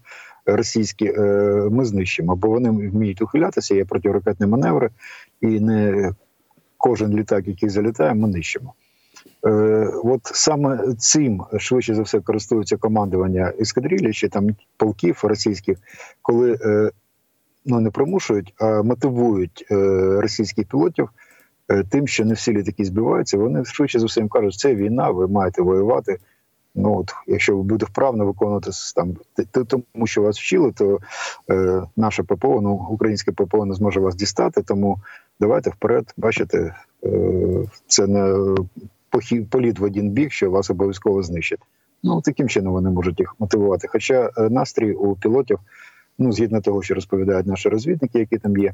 російські, 0.47 1.13
ми 1.71 1.85
знищимо, 1.85 2.37
бо 2.37 2.49
вони 2.49 2.71
вміють 2.71 3.23
ухилятися, 3.23 3.75
є 3.75 3.85
протиракетні 3.85 4.47
маневри, 4.47 4.91
і 5.41 5.47
не 5.47 6.11
кожен 6.79 7.17
літак, 7.19 7.49
який 7.49 7.69
залітає, 7.69 8.15
ми 8.15 8.29
нищимо. 8.29 8.75
Е, 9.47 9.51
от 10.05 10.21
саме 10.25 10.95
цим 10.99 11.45
швидше 11.59 11.95
за 11.95 12.03
все 12.03 12.21
користується 12.21 12.77
командування 12.77 13.53
ескадрилі 13.61 14.13
чи 14.13 14.29
там 14.29 14.49
полків 14.77 15.21
російських, 15.23 15.79
коли 16.23 16.59
е, 16.63 16.91
ну 17.65 17.81
не 17.81 17.91
примушують, 17.91 18.55
а 18.59 18.83
мотивують 18.83 19.67
е, 19.71 19.75
російських 20.21 20.67
пілотів 20.67 21.09
тим, 21.89 22.07
що 22.07 22.25
не 22.25 22.35
всі 22.35 22.53
літаки 22.53 22.85
збиваються. 22.85 23.39
Вони 23.39 23.65
швидше 23.65 23.99
за 23.99 24.07
все 24.07 24.21
їм 24.21 24.29
кажуть, 24.29 24.55
це 24.55 24.75
війна, 24.75 25.11
ви 25.11 25.29
маєте 25.29 25.63
воювати. 25.63 26.19
Ну 26.75 26.99
от, 26.99 27.15
якщо 27.27 27.57
ви 27.57 27.63
будете 27.63 27.87
вправно 27.87 28.27
виконувати 28.27 28.71
там 28.95 29.17
тому, 29.67 30.07
що 30.07 30.23
вас 30.23 30.39
вчили, 30.39 30.73
то 30.73 30.99
е, 31.51 31.83
наше 31.97 32.23
ППО, 32.23 32.61
ну 32.61 32.89
українське 32.91 33.33
ППО 33.33 33.65
не 33.65 33.75
зможе 33.75 34.01
вас 34.01 34.15
дістати. 34.15 34.63
Тому 34.63 34.99
давайте 35.41 35.71
вперед, 35.71 36.15
бачите, 36.17 36.75
е, 37.05 37.11
це 37.87 38.07
не 38.07 38.55
політ 39.51 39.79
в 39.79 39.85
один 39.85 40.11
бік, 40.11 40.33
що 40.33 40.51
вас 40.51 40.71
обов'язково 40.71 41.23
знищать. 41.23 41.61
Ну 42.03 42.21
таким 42.21 42.49
чином 42.49 42.73
вони 42.73 42.91
можуть 42.91 43.21
їх 43.21 43.37
мотивувати. 43.39 43.89
Хоча 43.89 44.31
е, 44.37 44.49
настрій 44.51 44.93
у 44.93 45.17
пілотів, 45.17 45.59
ну 46.19 46.33
згідно 46.33 46.61
того, 46.61 46.83
що 46.83 46.95
розповідають 46.95 47.47
наші 47.47 47.69
розвідники, 47.69 48.19
які 48.19 48.39
там 48.39 48.57
є, 48.57 48.73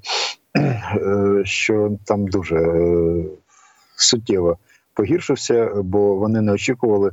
е, 0.57 1.43
що 1.45 1.97
там 2.05 2.27
дуже 2.27 2.57
е, 2.57 3.25
суттєво 3.97 4.59
погіршився, 4.95 5.71
бо 5.75 6.17
вони 6.17 6.41
не 6.41 6.53
очікували, 6.53 7.11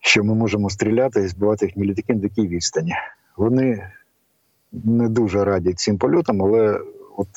що 0.00 0.24
ми 0.24 0.34
можемо 0.34 0.70
стріляти 0.70 1.20
і 1.20 1.28
збивати 1.28 1.66
їхні 1.66 1.84
літаки 1.84 2.14
на 2.14 2.20
такій 2.20 2.48
відстані. 2.48 2.92
Вони 3.36 3.90
не 4.72 5.08
дуже 5.08 5.44
раді 5.44 5.72
цим 5.72 5.98
польотам, 5.98 6.42
але 6.42 6.80
от 7.16 7.28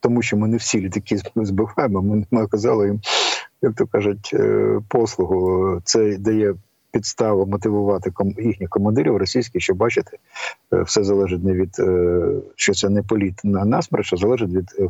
тому, 0.00 0.22
що 0.22 0.36
ми 0.36 0.48
не 0.48 0.56
всі 0.56 0.80
літаки 0.80 1.18
збиваємо, 1.36 2.02
ми, 2.02 2.26
ми 2.30 2.42
оказали 2.42 2.86
їм, 2.86 3.00
як 3.62 3.74
то 3.74 3.86
кажуть, 3.86 4.30
е, 4.34 4.80
послугу. 4.88 5.80
Це 5.84 6.18
дає 6.18 6.54
підстава 6.92 7.44
мотивувати 7.44 8.12
їхніх 8.38 8.68
командирів 8.68 9.16
російських, 9.16 9.62
що 9.62 9.74
бачите, 9.74 10.16
все 10.72 11.04
залежить 11.04 11.44
не 11.44 11.52
від 11.52 11.76
е, 11.78 12.32
що 12.56 12.74
це 12.74 12.88
не 12.88 13.02
політ 13.02 13.40
на 13.44 13.64
насмерть, 13.64 14.10
а 14.12 14.16
залежить 14.16 14.50
від 14.50 14.70
е, 14.78 14.88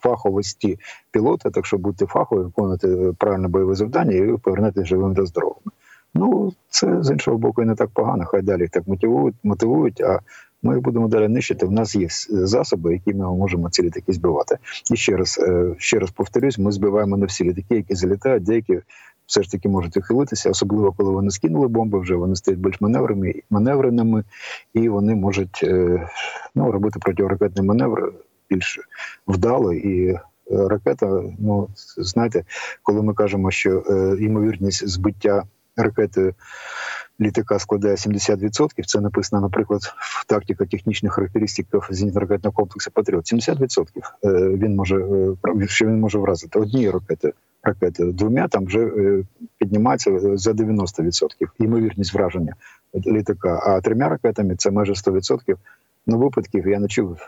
фаховості 0.00 0.78
пілота. 1.10 1.50
Так 1.50 1.66
що 1.66 1.78
будьте 1.78 2.06
фахові, 2.06 2.44
виконувати 2.44 3.12
правильне 3.18 3.48
бойове 3.48 3.74
завдання, 3.74 4.12
і 4.12 4.26
ви 4.26 4.38
повернетеся 4.38 4.86
живим 4.86 5.14
та 5.14 5.26
здоровим. 5.26 5.72
Ну 6.14 6.52
це 6.68 7.02
з 7.02 7.10
іншого 7.10 7.38
боку 7.38 7.62
і 7.62 7.66
не 7.66 7.74
так 7.74 7.90
погано. 7.90 8.24
Хай 8.24 8.42
далі 8.42 8.60
їх 8.60 8.70
так 8.70 8.88
мотивують, 8.88 9.36
мотивують. 9.42 10.00
А 10.00 10.20
ми 10.62 10.80
будемо 10.80 11.08
далі 11.08 11.28
нищити. 11.28 11.66
В 11.66 11.72
нас 11.72 11.94
є 11.94 12.08
засоби, 12.30 12.92
які 12.92 13.14
ми 13.14 13.36
можемо 13.36 13.70
ці 13.70 13.82
літаки 13.82 14.12
збивати. 14.12 14.58
І 14.92 14.96
ще 14.96 15.16
раз 15.16 15.40
е, 15.42 15.74
ще 15.78 15.98
раз 15.98 16.10
повторюсь: 16.10 16.58
ми 16.58 16.72
збиваємо 16.72 17.16
не 17.16 17.26
всі 17.26 17.44
літаки, 17.44 17.74
які 17.74 17.94
залітають, 17.94 18.42
деякі 18.42 18.80
все 19.26 19.42
ж 19.42 19.50
таки 19.50 19.68
можуть 19.68 19.96
ухилитися, 19.96 20.50
особливо 20.50 20.92
коли 20.92 21.10
вони 21.10 21.30
скинули 21.30 21.68
бомби. 21.68 22.00
Вже 22.00 22.14
вони 22.14 22.36
стають 22.36 22.60
більш 22.60 22.80
маневрами 22.80 23.34
маневреними, 23.50 24.24
і 24.74 24.88
вони 24.88 25.14
можуть 25.14 25.60
е, 25.62 26.08
ну 26.54 26.72
робити 26.72 26.98
протиракетний 26.98 27.66
маневр 27.66 28.12
більш 28.50 28.80
вдало 29.28 29.72
і. 29.72 30.08
е, 30.08 30.20
Ракета, 30.52 31.22
ну 31.38 31.68
знаєте, 31.96 32.44
коли 32.82 33.02
ми 33.02 33.14
кажемо, 33.14 33.50
що 33.50 33.82
ймовірність 34.20 34.88
збиття 34.88 35.42
ракети 35.76 36.34
літака 37.20 37.58
складає 37.58 37.94
70%, 37.94 38.84
це 38.86 39.00
написано, 39.00 39.42
наприклад, 39.42 39.80
в 39.98 40.26
тактико-технічних 40.26 41.12
характеристиках 41.12 41.92
зенітно-ракетного 41.92 42.52
комплексу 42.52 42.90
Патріот. 42.90 43.32
70% 43.32 43.86
е, 44.24 44.28
він 44.56 44.76
може 44.76 44.96
е, 44.96 45.68
що 45.68 45.86
він 45.86 46.00
може 46.00 46.18
вразити 46.18 46.58
однією 46.58 46.92
ракети. 46.92 47.32
Ракети 47.62 48.04
двома 48.04 48.48
там 48.48 48.64
вже 48.64 48.80
е, 48.80 49.22
піднімається 49.58 50.36
за 50.36 50.52
90% 50.52 51.28
ймовірність 51.58 52.14
враження 52.14 52.54
літака. 53.06 53.60
А 53.66 53.80
трьома 53.80 54.08
ракетами 54.08 54.56
це 54.56 54.70
майже 54.70 54.92
100%. 54.92 55.56
Ну, 56.06 56.18
випадків 56.18 56.68
я 56.68 56.78
не 56.78 56.88
чув, 56.88 57.18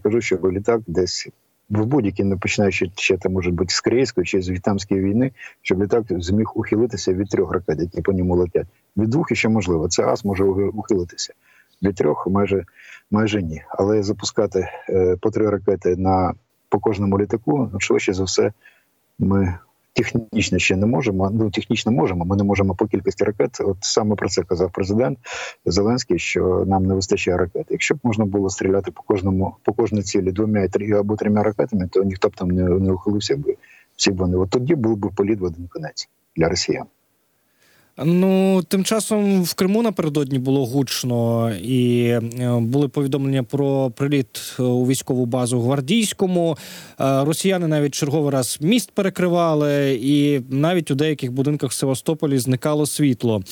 кажу, 0.00 0.20
що 0.20 0.36
літак 0.36 0.80
десь 0.86 1.28
в 1.70 1.86
будь-якій, 1.86 2.24
не 2.24 2.36
починаючи 2.36 2.90
ще 2.94 3.16
там, 3.16 3.32
може 3.32 3.50
бути 3.50 3.74
з 3.74 3.80
Корейської 3.80 4.26
чи 4.26 4.42
з 4.42 4.48
В'єтнамської 4.48 5.00
війни, 5.00 5.32
щоб 5.62 5.82
літак 5.82 6.04
зміг 6.08 6.52
ухилитися 6.54 7.12
від 7.12 7.28
трьох 7.28 7.52
ракет, 7.52 7.80
які 7.80 8.02
по 8.02 8.12
ньому 8.12 8.36
летять. 8.36 8.66
Від 8.96 9.10
двох 9.10 9.34
ще 9.34 9.48
можливо. 9.48 9.88
Це 9.88 10.04
ас 10.04 10.24
може 10.24 10.44
ухилитися. 10.44 11.32
Від 11.82 11.94
трьох 11.94 12.26
майже 12.26 12.64
майже 13.10 13.42
ні. 13.42 13.62
Але 13.68 14.02
запускати 14.02 14.68
е, 14.88 15.16
по 15.20 15.30
три 15.30 15.50
ракети 15.50 15.96
на 15.96 16.34
по 16.68 16.78
кожному 16.78 17.18
літаку, 17.18 17.70
ну, 17.72 17.80
швидше 17.80 18.12
за 18.12 18.24
все, 18.24 18.52
ми 19.18 19.58
технічно 19.94 20.58
ще 20.58 20.76
не 20.76 20.86
можемо. 20.86 21.30
Ну 21.30 21.50
технічно 21.50 21.92
можемо. 21.92 22.24
Ми 22.24 22.36
не 22.36 22.44
можемо 22.44 22.74
по 22.74 22.86
кількості 22.86 23.24
ракет. 23.24 23.60
От 23.60 23.76
саме 23.80 24.16
про 24.16 24.28
це 24.28 24.42
казав 24.42 24.70
президент 24.72 25.18
Зеленський, 25.66 26.18
що 26.18 26.64
нам 26.66 26.86
не 26.86 26.94
вистачає 26.94 27.36
ракет. 27.36 27.66
Якщо 27.70 27.94
б 27.94 27.98
можна 28.02 28.24
було 28.24 28.50
стріляти 28.50 28.90
по 28.90 29.02
кожному, 29.02 29.56
по 29.62 29.72
кожній 29.72 30.02
цілі 30.02 30.32
двома 30.32 30.68
або 30.98 31.16
трьома 31.16 31.42
ракетами, 31.42 31.88
то 31.92 32.02
ніхто 32.02 32.28
б 32.28 32.36
там 32.36 32.48
не, 32.48 32.62
не 32.62 32.92
ухилився 32.92 33.36
би. 33.36 33.56
Всі 33.96 34.10
вони. 34.10 34.36
От 34.36 34.50
тоді 34.50 34.74
був 34.74 34.96
би 34.96 35.10
політ 35.16 35.40
в 35.40 35.44
один 35.44 35.68
конець 35.68 36.08
для 36.36 36.48
росіян. 36.48 36.86
Ну, 37.96 38.62
тим 38.68 38.84
часом 38.84 39.42
в 39.42 39.54
Криму 39.54 39.82
напередодні 39.82 40.38
було 40.38 40.66
гучно, 40.66 41.52
і 41.54 42.04
е, 42.06 42.20
були 42.60 42.88
повідомлення 42.88 43.42
про 43.42 43.90
приліт 43.90 44.54
е, 44.58 44.62
у 44.62 44.86
військову 44.86 45.26
базу 45.26 45.60
гвардійському. 45.60 46.58
Е, 47.00 47.24
Росіяни 47.24 47.66
навіть 47.66 47.94
черговий 47.94 48.30
раз 48.30 48.58
міст 48.60 48.90
перекривали, 48.90 49.98
і 50.02 50.40
навіть 50.50 50.90
у 50.90 50.94
деяких 50.94 51.32
будинках 51.32 51.70
в 51.70 51.74
Севастополі 51.74 52.38
зникало 52.38 52.86
світло. 52.86 53.42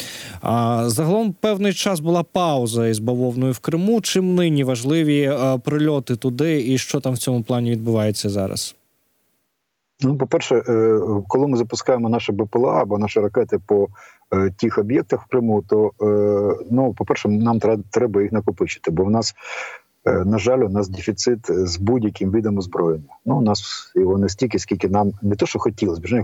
Загалом 0.86 1.34
певний 1.40 1.72
час 1.72 2.00
була 2.00 2.22
пауза 2.22 2.88
із 2.88 2.98
бавовною 2.98 3.52
в 3.52 3.58
Криму. 3.58 4.00
Чим 4.00 4.34
нині 4.34 4.64
важливі 4.64 5.32
прильоти 5.64 6.16
туди, 6.16 6.64
і 6.66 6.78
що 6.78 7.00
там 7.00 7.12
в 7.12 7.18
цьому 7.18 7.42
плані 7.42 7.70
відбувається 7.70 8.30
зараз? 8.30 8.74
Ну, 10.02 10.16
по-перше, 10.16 10.56
е, 10.68 11.00
коли 11.28 11.48
ми 11.48 11.56
запускаємо 11.56 12.08
наші 12.08 12.32
БПЛА 12.32 12.82
або 12.82 12.98
наші 12.98 13.20
ракети 13.20 13.58
по 13.66 13.88
е, 14.34 14.50
тих 14.50 14.78
об'єктах 14.78 15.22
в 15.22 15.26
Криму, 15.26 15.62
то 15.62 15.90
е, 16.02 16.64
ну, 16.70 16.94
по-перше, 16.94 17.28
нам 17.28 17.58
тре- 17.60 17.78
треба 17.90 18.22
їх 18.22 18.32
накопичити, 18.32 18.90
бо 18.90 19.04
в 19.04 19.10
нас, 19.10 19.34
на 20.04 20.38
жаль, 20.38 20.58
у 20.58 20.68
нас 20.68 20.88
дефіцит 20.88 21.38
з 21.48 21.76
будь-яким 21.76 22.30
видом 22.30 22.58
озброєння. 22.58 23.14
Ну, 23.24 23.38
у 23.38 23.40
нас 23.40 23.92
його 23.94 24.18
не 24.18 24.28
стільки, 24.28 24.58
скільки 24.58 24.88
нам 24.88 25.12
не 25.22 25.36
то, 25.36 25.46
що 25.46 25.58
хотілося 25.58 26.00
б, 26.00 26.04
вже 26.04 26.22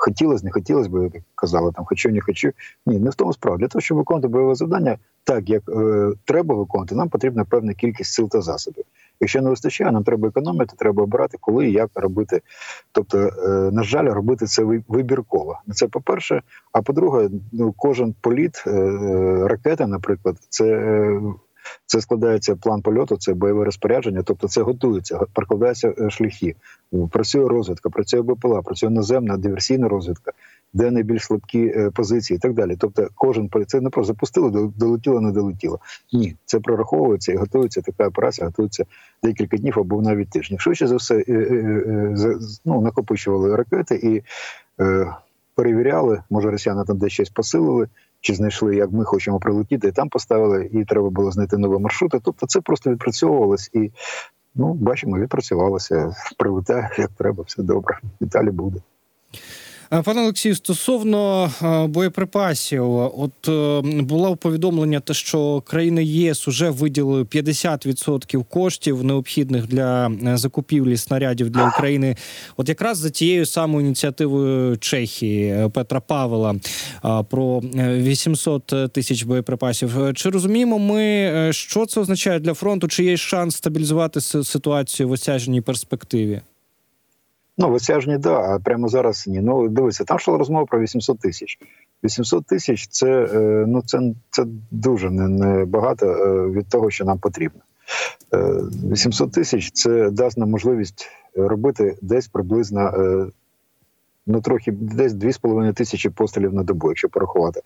хотілося, 0.00 0.44
не 0.44 0.50
хотілося 0.50 0.90
б, 0.90 1.10
як 1.14 1.22
казали, 1.34 1.72
там 1.72 1.84
хочу, 1.84 2.08
не 2.08 2.20
хочу. 2.20 2.50
Ні, 2.86 2.98
не 2.98 3.10
в 3.10 3.14
тому 3.14 3.32
справа. 3.32 3.58
Для 3.58 3.68
того, 3.68 3.80
щоб 3.82 3.98
виконувати 3.98 4.28
бойове 4.28 4.54
завдання, 4.54 4.98
так 5.24 5.50
як 5.50 5.62
е, 5.68 6.12
треба 6.24 6.54
виконувати, 6.54 6.94
нам 6.94 7.08
потрібна 7.08 7.44
певна 7.44 7.74
кількість 7.74 8.12
сил 8.12 8.28
та 8.28 8.40
засобів. 8.40 8.84
Якщо 9.20 9.42
не 9.42 9.50
вистачає, 9.50 9.92
нам 9.92 10.04
треба 10.04 10.28
економити, 10.28 10.74
треба 10.78 11.02
обирати, 11.02 11.38
коли 11.40 11.68
і 11.68 11.72
як 11.72 11.90
робити. 11.94 12.40
Тобто, 12.92 13.18
е, 13.18 13.48
на 13.72 13.82
жаль, 13.82 14.04
робити 14.04 14.46
це 14.46 14.64
вибірково. 14.88 15.58
Це 15.74 15.86
по-перше. 15.86 16.42
А 16.72 16.82
по-друге, 16.82 17.30
ну 17.52 17.74
кожен 17.76 18.14
політ 18.20 18.64
е, 18.66 18.70
ракети, 19.48 19.86
наприклад, 19.86 20.36
це. 20.48 21.20
Це 21.86 22.00
складається 22.00 22.56
план 22.56 22.82
польоту, 22.82 23.16
це 23.16 23.34
бойове 23.34 23.64
розпорядження, 23.64 24.22
тобто 24.22 24.48
це 24.48 24.62
готується, 24.62 25.20
прокладаються 25.32 25.94
е, 25.98 26.10
шляхи, 26.10 26.54
працює 27.10 27.48
розвідка, 27.48 27.90
працює 27.90 28.22
БПЛА, 28.22 28.62
працює 28.62 28.90
наземна 28.90 29.36
диверсійна 29.36 29.88
розвідка, 29.88 30.32
де 30.72 30.90
найбільш 30.90 31.24
слабкі 31.24 31.72
е, 31.76 31.90
позиції, 31.90 32.36
і 32.36 32.40
так 32.40 32.54
далі. 32.54 32.76
Тобто, 32.78 33.08
кожен 33.14 33.50
це 33.66 33.80
не 33.80 33.90
просто 33.90 34.12
запустили, 34.12 34.72
долетіло, 34.76 35.20
не 35.20 35.32
долетіло. 35.32 35.78
Ні, 36.12 36.36
це 36.44 36.60
прораховується 36.60 37.32
і 37.32 37.36
готується 37.36 37.80
така 37.80 38.08
операція, 38.08 38.46
готується 38.46 38.84
декілька 39.22 39.56
днів 39.56 39.78
або 39.78 40.02
навіть 40.02 40.30
тижнів. 40.30 40.60
Швидше 40.60 40.86
за 40.86 40.96
все, 40.96 41.24
е, 41.28 41.32
е, 41.32 42.38
ну, 42.64 42.80
накопичували 42.80 43.56
ракети 43.56 43.94
і 43.94 44.22
перевіряли, 45.54 46.22
може 46.30 46.50
росіяни 46.50 46.84
там 46.84 46.98
десь 46.98 47.12
щось 47.12 47.30
посилили. 47.30 47.88
Чи 48.20 48.34
знайшли, 48.34 48.76
як 48.76 48.92
ми 48.92 49.04
хочемо 49.04 49.38
прилетіти, 49.38 49.88
і 49.88 49.92
там 49.92 50.08
поставили, 50.08 50.70
і 50.72 50.84
треба 50.84 51.10
було 51.10 51.30
знайти 51.30 51.56
нові 51.56 51.80
маршрути. 51.80 52.20
Тобто 52.24 52.46
це 52.46 52.60
просто 52.60 52.90
відпрацьовувалось 52.90 53.70
і 53.72 53.90
ну 54.54 54.74
бачимо, 54.74 55.18
відпрацювалося. 55.18 56.14
Прилетає 56.38 56.90
як 56.98 57.10
треба, 57.10 57.44
все 57.46 57.62
добре. 57.62 57.98
І 58.20 58.24
далі 58.24 58.50
буде. 58.50 58.80
Е, 59.92 60.02
Пане 60.02 60.20
Олексію, 60.20 60.54
стосовно 60.54 61.50
е, 61.62 61.86
боєприпасів, 61.86 62.90
от 62.94 63.48
е, 63.48 63.80
було 64.02 64.36
повідомлення, 64.36 65.00
те, 65.00 65.14
що 65.14 65.60
країни 65.60 66.04
ЄС 66.04 66.48
вже 66.48 66.70
виділили 66.70 67.22
50% 67.22 68.44
коштів 68.44 69.04
необхідних 69.04 69.66
для 69.66 70.10
закупівлі 70.34 70.96
снарядів 70.96 71.50
для 71.50 71.68
України. 71.68 72.16
От 72.56 72.68
якраз 72.68 72.98
за 72.98 73.10
тією 73.10 73.46
самою 73.46 73.86
ініціативою 73.86 74.76
Чехії 74.76 75.68
Петра 75.74 76.00
Павела 76.00 76.54
про 77.30 77.62
е, 77.76 77.98
800 77.98 78.92
тисяч 78.92 79.22
боєприпасів. 79.22 80.12
Чи 80.14 80.30
розуміємо 80.30 80.78
ми, 80.78 81.48
що 81.52 81.86
це 81.86 82.00
означає 82.00 82.40
для 82.40 82.54
фронту? 82.54 82.88
Чи 82.88 83.04
є 83.04 83.16
шанс 83.16 83.56
стабілізувати 83.56 84.20
ситуацію 84.20 85.08
в 85.08 85.12
осяжній 85.12 85.60
перспективі? 85.60 86.40
Ну, 87.60 87.72
осяжні, 87.72 88.18
да, 88.18 88.34
а 88.34 88.58
прямо 88.58 88.88
зараз 88.88 89.26
ні. 89.26 89.40
Ну, 89.40 89.68
дивися, 89.68 90.04
там 90.04 90.16
йшла 90.16 90.38
розмова 90.38 90.66
про 90.66 90.80
800 90.80 91.18
тисяч. 91.18 91.58
800 92.04 92.46
тисяч 92.46 92.88
це, 92.88 93.28
е, 93.32 93.64
ну, 93.68 93.82
це, 93.86 94.00
це 94.30 94.44
дуже 94.70 95.10
не, 95.10 95.64
багато 95.64 96.06
е, 96.06 96.50
від 96.50 96.68
того, 96.68 96.90
що 96.90 97.04
нам 97.04 97.18
потрібно. 97.18 97.60
Е, 98.34 98.38
800 98.92 99.32
тисяч 99.32 99.70
це 99.72 100.10
дасть 100.10 100.38
нам 100.38 100.50
можливість 100.50 101.08
робити 101.34 101.96
десь 102.02 102.28
приблизно 102.28 102.80
е, 102.80 103.26
ну, 104.26 104.40
трохи 104.40 104.72
десь 104.72 105.12
2,5 105.12 105.74
тисячі 105.74 106.10
пострілів 106.10 106.54
на 106.54 106.62
добу, 106.62 106.88
якщо 106.88 107.08
порахувати. 107.08 107.60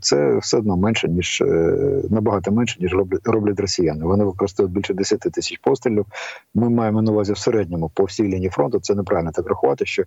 Це 0.00 0.38
все 0.38 0.58
одно 0.58 0.76
менше, 0.76 1.08
ніж 1.08 1.40
е, 1.40 2.02
набагато 2.10 2.52
менше, 2.52 2.76
ніж 2.80 2.94
роблять, 2.94 3.20
роблять 3.24 3.60
росіяни. 3.60 4.04
Вони 4.04 4.24
використовують 4.24 4.74
більше 4.74 4.94
10 4.94 5.20
тисяч 5.20 5.58
пострілів. 5.58 6.06
Ми 6.54 6.70
маємо 6.70 7.02
на 7.02 7.12
увазі 7.12 7.32
в 7.32 7.38
середньому 7.38 7.90
по 7.94 8.04
всій 8.04 8.22
лінії 8.22 8.48
фронту. 8.48 8.80
Це 8.80 8.94
неправильно 8.94 9.32
так 9.32 9.48
рахувати, 9.48 9.86
що 9.86 10.04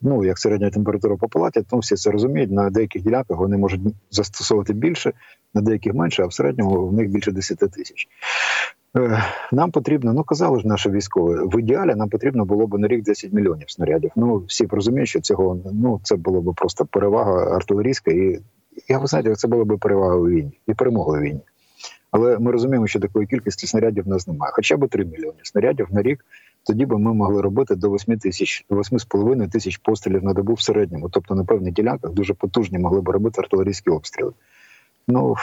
ну 0.00 0.24
як 0.24 0.38
середня 0.38 0.70
температура 0.70 1.16
по 1.16 1.28
палаті, 1.28 1.62
то 1.70 1.78
всі 1.78 1.96
це 1.96 2.10
розуміють. 2.10 2.50
На 2.50 2.70
деяких 2.70 3.02
ділянках 3.02 3.38
вони 3.38 3.56
можуть 3.56 3.80
застосовувати 4.10 4.72
більше, 4.72 5.12
на 5.54 5.60
деяких 5.60 5.94
менше, 5.94 6.22
а 6.22 6.26
в 6.26 6.32
середньому 6.32 6.86
в 6.86 6.92
них 6.92 7.10
більше 7.10 7.32
10 7.32 7.58
тисяч. 7.58 8.08
Е, 8.96 9.22
Нам 9.52 9.70
потрібно, 9.70 10.12
ну 10.12 10.24
казали 10.24 10.60
ж 10.60 10.68
наші 10.68 10.90
військові, 10.90 11.34
в 11.34 11.60
ідеалі 11.60 11.94
нам 11.94 12.08
потрібно 12.08 12.44
було 12.44 12.66
б 12.66 12.78
на 12.78 12.88
рік 12.88 13.02
10 13.02 13.32
мільйонів 13.32 13.70
снарядів. 13.70 14.10
Ну 14.16 14.36
всі 14.36 14.66
розуміють, 14.66 15.08
що 15.08 15.20
цього 15.20 15.58
ну 15.72 16.00
це 16.02 16.16
було 16.16 16.40
б 16.40 16.54
просто 16.54 16.86
перевага 16.86 17.56
артилерійська, 17.56 18.10
і 18.10 18.40
я 18.88 18.98
ви 18.98 19.06
знаєте, 19.06 19.34
це 19.34 19.48
була 19.48 19.64
б 19.64 19.78
перевага 19.78 20.16
у 20.16 20.28
війні 20.28 20.60
і 20.66 20.74
перемога 20.74 21.18
у 21.18 21.22
війні. 21.22 21.40
Але 22.10 22.38
ми 22.38 22.52
розуміємо, 22.52 22.86
що 22.86 23.00
такої 23.00 23.26
кількості 23.26 23.66
снарядів 23.66 24.04
в 24.04 24.08
нас 24.08 24.26
немає. 24.26 24.52
Хоча 24.54 24.76
б 24.76 24.88
3 24.88 25.04
мільйони 25.04 25.38
снарядів 25.42 25.88
на 25.90 26.02
рік 26.02 26.24
тоді 26.64 26.86
би 26.86 26.98
ми 26.98 27.14
могли 27.14 27.42
робити 27.42 27.74
до 27.74 27.90
8 27.90 28.18
тисяч, 28.18 28.64
до 28.70 28.76
8,5 28.76 29.50
тисяч 29.50 29.76
пострілів 29.76 30.24
на 30.24 30.32
добу 30.32 30.54
в 30.54 30.60
середньому. 30.60 31.08
Тобто 31.08 31.34
на 31.34 31.44
певних 31.44 31.72
ділянках 31.72 32.12
дуже 32.12 32.34
потужні 32.34 32.78
могли 32.78 33.00
б 33.00 33.08
робити 33.08 33.40
артилерійські 33.40 33.90
обстріли. 33.90 34.32
Ну, 35.08 35.34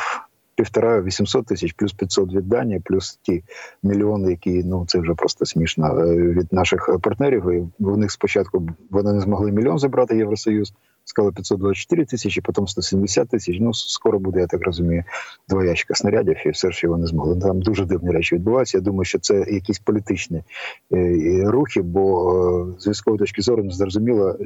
півтора 0.56 1.02
800 1.02 1.46
тисяч, 1.46 1.74
плюс 1.74 1.94
500 1.94 2.34
від 2.34 2.50
Данії, 2.50 2.80
плюс 2.80 3.20
ті 3.22 3.44
мільйони, 3.84 4.30
які 4.30 4.64
ну 4.64 4.86
це 4.88 5.00
вже 5.00 5.14
просто 5.14 5.46
смішно 5.46 6.00
е, 6.00 6.16
від 6.16 6.54
наших 6.54 6.98
партнерів. 7.02 7.52
І 7.52 7.84
в 7.84 7.98
них 7.98 8.12
спочатку 8.12 8.68
вони 8.90 9.14
не 9.14 9.20
змогли 9.20 9.52
мільйон 9.52 9.80
забрати 9.80 10.18
Євросоюз, 10.18 10.74
сказали 11.12 11.34
524 11.34 12.06
тисячі, 12.06 12.42
потім 12.42 12.68
170 12.68 13.30
тисяч. 13.30 13.58
Ну 13.60 13.74
скоро 13.74 14.20
буде, 14.20 14.40
я 14.40 14.48
так 14.48 14.62
розумію, 14.62 15.04
два 15.50 15.66
ящика 15.66 15.96
снарядів, 15.96 16.38
і 16.46 16.50
все 16.50 16.72
ж 16.72 16.88
вони 16.88 17.08
змогли. 17.08 17.40
Там 17.40 17.62
дуже 17.62 17.86
дивні 17.86 18.12
речі 18.12 18.36
відбуваються. 18.36 18.78
Я 18.78 18.82
думаю, 18.82 19.06
що 19.06 19.20
це 19.20 19.46
якісь 19.50 19.80
політичні 19.80 20.44
е, 20.94 21.44
рухи, 21.46 21.82
бо 21.82 22.34
е, 22.78 22.80
з 22.80 22.88
військової 22.88 23.20
точки 23.20 23.42
зору 23.42 23.64
не 23.64 23.72
зрозуміло. 23.72 24.38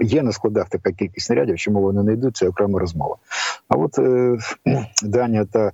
Є 0.00 0.22
на 0.22 0.32
складах 0.32 0.68
така 0.68 0.92
кількість 0.92 1.26
снарядів, 1.26 1.58
чому 1.58 1.82
вони 1.82 2.02
не 2.02 2.12
йдуть, 2.12 2.36
це 2.36 2.48
окрема 2.48 2.78
розмова. 2.78 3.16
А 3.68 3.76
от 3.76 3.98
е, 3.98 4.38
Данія 5.02 5.44
та 5.44 5.72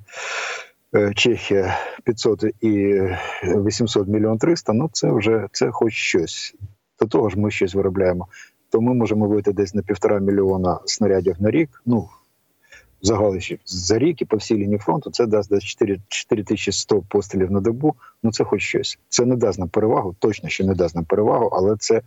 е, 0.94 1.12
Чехія 1.14 1.78
500 2.04 2.44
і 2.60 3.02
800 3.44 4.08
мільйон 4.08 4.38
300, 4.38 4.72
ну 4.72 4.90
це 4.92 5.12
вже 5.12 5.48
це 5.52 5.70
хоч 5.70 5.92
щось. 5.92 6.54
До 7.00 7.06
того 7.06 7.28
ж, 7.28 7.38
ми 7.38 7.50
щось 7.50 7.74
виробляємо. 7.74 8.26
То 8.76 8.82
ми 8.82 8.94
можемо 8.94 9.28
вийти 9.28 9.52
десь 9.52 9.74
на 9.74 9.82
півтора 9.82 10.18
мільйона 10.18 10.78
снарядів 10.84 11.36
на 11.38 11.50
рік. 11.50 11.82
Ну 11.86 12.08
загалиші 13.02 13.60
за 13.64 13.98
рік 13.98 14.22
і 14.22 14.24
по 14.24 14.36
всій 14.36 14.54
лінії 14.54 14.78
фронту 14.78 15.10
це 15.10 15.26
дасть 15.26 15.50
десь 15.50 15.64
4, 15.64 15.98
4100 16.08 17.02
пострілів 17.08 17.50
на 17.50 17.60
добу. 17.60 17.94
Ну 18.22 18.32
це 18.32 18.44
хоч 18.44 18.62
щось. 18.62 18.98
Це 19.08 19.24
не 19.24 19.36
дасть 19.36 19.58
нам 19.58 19.68
перевагу, 19.68 20.16
точно 20.18 20.48
що 20.48 20.64
не 20.64 20.74
дасть 20.74 20.94
нам 20.94 21.04
перевагу, 21.04 21.46
але 21.46 21.76
це 21.76 22.02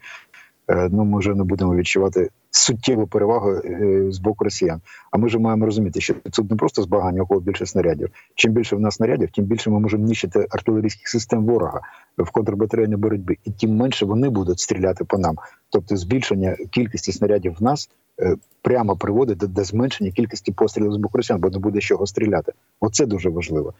е, 0.67 0.89
ну 0.91 1.05
ми 1.05 1.19
вже 1.19 1.36
не 1.36 1.43
будемо 1.43 1.75
відчувати 1.75 2.29
суттєву 2.51 3.08
перевагу 3.08 3.51
е, 3.51 4.05
з 4.10 4.19
боку 4.19 4.43
росіян. 4.43 4.82
А 5.12 5.17
ми 5.17 5.27
вже 5.27 5.39
маємо 5.39 5.65
розуміти, 5.65 6.01
що 6.01 6.13
це 6.32 6.43
не 6.49 6.55
просто 6.55 6.82
збагання, 6.82 7.21
у 7.21 7.25
кого 7.25 7.39
більше 7.39 7.65
снарядів. 7.65 8.10
Чим 8.36 8.53
більше 8.53 8.75
в 8.75 8.79
нас 8.79 8.95
снарядів, 8.95 9.32
тим 9.32 9.45
більше 9.45 9.69
ми 9.69 9.79
можемо 9.79 10.08
нищити 10.08 10.47
артилерійських 10.49 11.08
систем 11.08 11.45
ворога 11.45 11.82
в 12.17 12.32
контрбатарейній 12.32 12.95
боротьбі, 12.95 13.39
і 13.45 13.51
тим 13.51 13.75
менше 13.75 14.05
вони 14.05 14.29
будуть 14.29 14.60
стріляти 14.60 15.05
по 15.05 15.17
нам. 15.17 15.36
Тобто 15.69 15.97
збільшення 15.97 16.58
кількості 16.71 17.12
снарядів 17.12 17.55
в 17.60 17.63
нас 17.63 17.89
е, 18.19 18.36
прямо 18.62 18.95
приводить 18.95 19.38
до, 19.38 19.47
до 19.47 19.63
зменшення 19.63 20.12
кількості 20.12 20.51
пострілів 20.51 20.93
з 20.93 20.97
боку 20.97 21.17
росіян, 21.17 21.41
бо 21.41 21.49
не 21.49 21.60
буде 21.60 21.79
з 21.79 21.84
чого 21.84 22.08
стріляти. 22.08 22.53
Оце 22.79 23.05
дуже 23.05 23.29
важливо. 23.29 23.73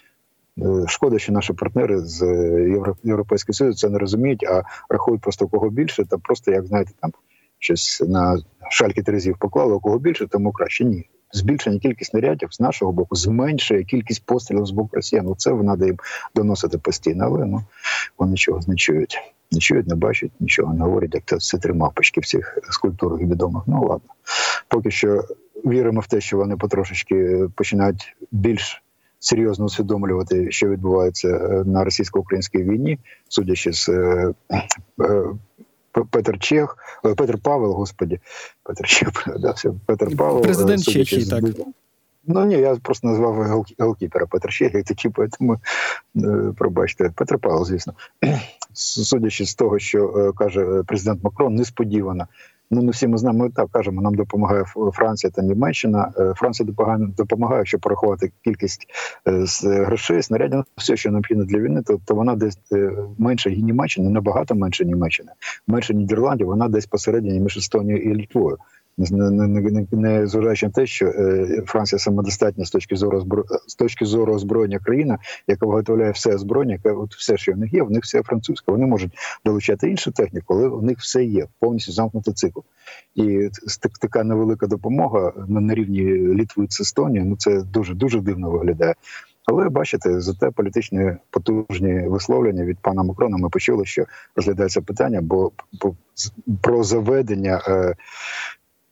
Е, 0.58 0.88
Шкода, 0.88 1.19
що 1.19 1.34
наші 1.34 1.54
партнери 1.54 1.99
з 1.99 2.21
е, 2.21 2.25
Євро- 2.78 2.95
Європейського 3.04 3.54
Союзу 3.54 3.78
це 3.78 3.89
не 3.89 3.99
розуміють, 3.99 4.43
а 4.43 4.63
рахують 4.89 5.21
просто 5.21 5.47
кого 5.47 5.69
більше, 5.69 6.06
та 6.06 6.17
просто 6.17 6.52
як 6.52 6.65
знаєте, 6.65 6.91
там 7.02 7.12
щось 7.60 8.04
на 8.08 8.38
шальки 8.71 9.04
терезів 9.04 9.38
поклали, 9.39 9.73
у 9.73 9.80
кого 9.80 9.99
більше, 9.99 10.28
тому 10.28 10.52
краще 10.52 10.86
ні. 10.86 11.10
Збільшення 11.32 11.80
кількість 11.80 12.12
снарядів 12.12 12.49
з 12.52 12.60
нашого 12.60 12.91
боку 12.91 13.15
зменшує 13.15 13.84
кількість 13.84 14.25
пострілів 14.25 14.65
з 14.65 14.71
боку 14.71 14.89
росіян. 14.93 15.25
Ну, 15.25 15.36
Це 15.38 15.49
треба 15.49 15.86
їм 15.86 15.97
доносити 16.36 16.78
постійно, 16.78 17.25
але 17.25 17.45
ну 17.45 17.62
вони 18.17 18.36
чогось 18.38 18.67
не 18.67 18.75
чують. 18.75 19.17
Чують, 19.57 19.88
не 19.88 19.95
бачать, 19.95 20.31
нічого 20.39 20.73
не 20.73 20.83
говорять, 20.83 21.13
як 21.15 21.23
це 21.25 21.35
все 21.35 21.57
три 21.57 21.73
мавпочки 21.73 22.21
всіх 22.21 22.57
скульптурах 22.69 23.19
відомих. 23.21 23.63
Ну 23.67 23.81
ладно. 23.81 24.09
Поки 24.67 24.91
що 24.91 25.23
віримо 25.65 26.01
в 26.01 26.07
те, 26.07 26.21
що 26.21 26.38
вони 26.38 26.57
потрошечки 26.57 27.47
починають 27.55 28.15
більш 28.31 28.83
серйозно 29.19 29.65
усвідомлювати, 29.65 30.51
що 30.51 30.69
відбувається 30.69 31.27
е, 31.29 31.63
на 31.65 31.83
російсько-українській 31.83 32.63
війні, 32.63 32.99
судячи 33.29 33.73
з 33.73 33.89
е, 33.89 34.33
е, 35.01 35.23
Петр 36.12 36.39
Чех, 36.39 36.77
е, 37.05 37.15
Петр 37.15 37.38
Павел, 37.43 37.71
господі, 37.71 38.19
Петр 38.63 38.85
Чех, 38.88 39.09
да, 39.39 39.51
все, 39.51 39.71
Петр 39.85 40.17
Павел. 40.17 40.41
Президент 40.41 40.83
Чехії, 40.83 41.21
з- 41.21 41.29
так. 41.29 41.43
Ну 42.27 42.45
ні, 42.45 42.55
я 42.55 42.75
просто 42.75 43.07
назвав 43.07 43.35
гол- 43.35 43.75
голкіпера 43.79 44.25
Петр 44.25 44.49
Чех, 44.49 44.73
як 44.73 44.83
такий, 44.88 45.12
тому 45.39 45.57
е, 46.15 46.53
пробачте, 46.57 47.12
Петр 47.15 47.38
Павел, 47.39 47.65
звісно. 47.65 47.93
Судячи 48.73 49.45
з 49.45 49.55
того, 49.55 49.79
що 49.79 50.13
е, 50.17 50.38
каже 50.38 50.62
е, 50.62 50.84
президент 50.88 51.23
Макрон, 51.23 51.55
несподівано. 51.55 52.27
Ну, 52.71 52.82
ми 52.82 52.91
всі 52.91 53.08
ми 53.08 53.17
знаємо, 53.17 53.43
ми 53.43 53.49
так 53.49 53.69
кажемо, 53.71 54.01
нам 54.01 54.15
допомагає 54.15 54.63
Франція 54.93 55.32
та 55.32 55.41
Німеччина. 55.41 56.12
Е, 56.17 56.34
Франція 56.36 56.67
допомагає, 56.67 57.10
допомагає, 57.17 57.65
щоб 57.65 57.82
порахувати 57.82 58.32
кількість 58.43 58.88
грошей, 59.63 60.21
снарядів, 60.21 60.58
ну, 60.58 60.63
все, 60.75 60.97
що 60.97 61.12
необхідно 61.12 61.45
для 61.45 61.60
війни, 61.60 61.82
то, 61.82 61.99
то 62.05 62.15
вона 62.15 62.36
десь 62.36 62.60
менше 63.17 63.51
Німеччини, 63.51 64.10
набагато 64.10 64.55
менше 64.55 64.86
Німеччини, 64.86 65.32
менше 65.67 65.93
Нідерландів, 65.93 66.47
вона 66.47 66.67
десь 66.67 66.86
посередині 66.86 67.39
між 67.39 67.58
Естонією 67.58 68.12
і 68.12 68.15
Літвою. 68.15 68.58
Не, 68.99 69.29
не, 69.29 69.47
не, 69.47 69.88
не, 69.91 70.27
зважаючи 70.27 70.65
на 70.65 70.71
те, 70.71 70.85
що 70.85 71.05
е, 71.05 71.63
Франція 71.65 71.99
самодостатня 71.99 72.65
з 72.65 72.71
точки 72.71 72.95
зору 72.95 73.17
озбро... 73.17 73.43
з 73.67 73.75
точки 73.75 74.05
зору 74.05 74.33
озброєння 74.33 74.79
країна, 74.79 75.17
яка 75.47 75.65
виготовляє 75.65 76.12
все 76.12 76.35
озброєння, 76.35 76.73
яке 76.73 76.91
от 76.91 77.15
все, 77.15 77.38
що 77.38 77.53
в 77.53 77.57
них 77.57 77.73
є, 77.73 77.83
в 77.83 77.91
них 77.91 78.03
все 78.03 78.23
французьке. 78.23 78.71
Вони 78.71 78.85
можуть 78.85 79.12
долучати 79.45 79.89
іншу 79.89 80.12
техніку, 80.12 80.53
але 80.53 80.67
в 80.67 80.83
них 80.83 80.97
все 80.99 81.23
є 81.23 81.47
повністю 81.59 81.91
замкнутий 81.91 82.33
цикл. 82.33 82.59
І 83.15 83.49
така 84.01 84.23
невелика 84.23 84.67
допомога 84.67 85.33
на, 85.47 85.73
рівні 85.73 86.03
Літви 86.33 86.67
з 86.69 86.81
Естонії, 86.81 87.25
ну 87.25 87.35
це 87.35 87.62
дуже 87.62 87.93
дуже 87.93 88.19
дивно 88.19 88.51
виглядає. 88.51 88.95
Але 89.45 89.69
бачите, 89.69 90.21
зате 90.21 90.51
політичні 90.51 91.12
потужні 91.29 92.07
висловлення 92.07 92.65
від 92.65 92.77
пана 92.77 93.03
Макрона 93.03 93.38
ми 93.38 93.49
почули, 93.49 93.85
що 93.85 94.05
розглядається 94.35 94.81
питання, 94.81 95.21
бо, 95.21 95.51
бо 95.81 95.95
про 96.62 96.83
заведення. 96.83 97.62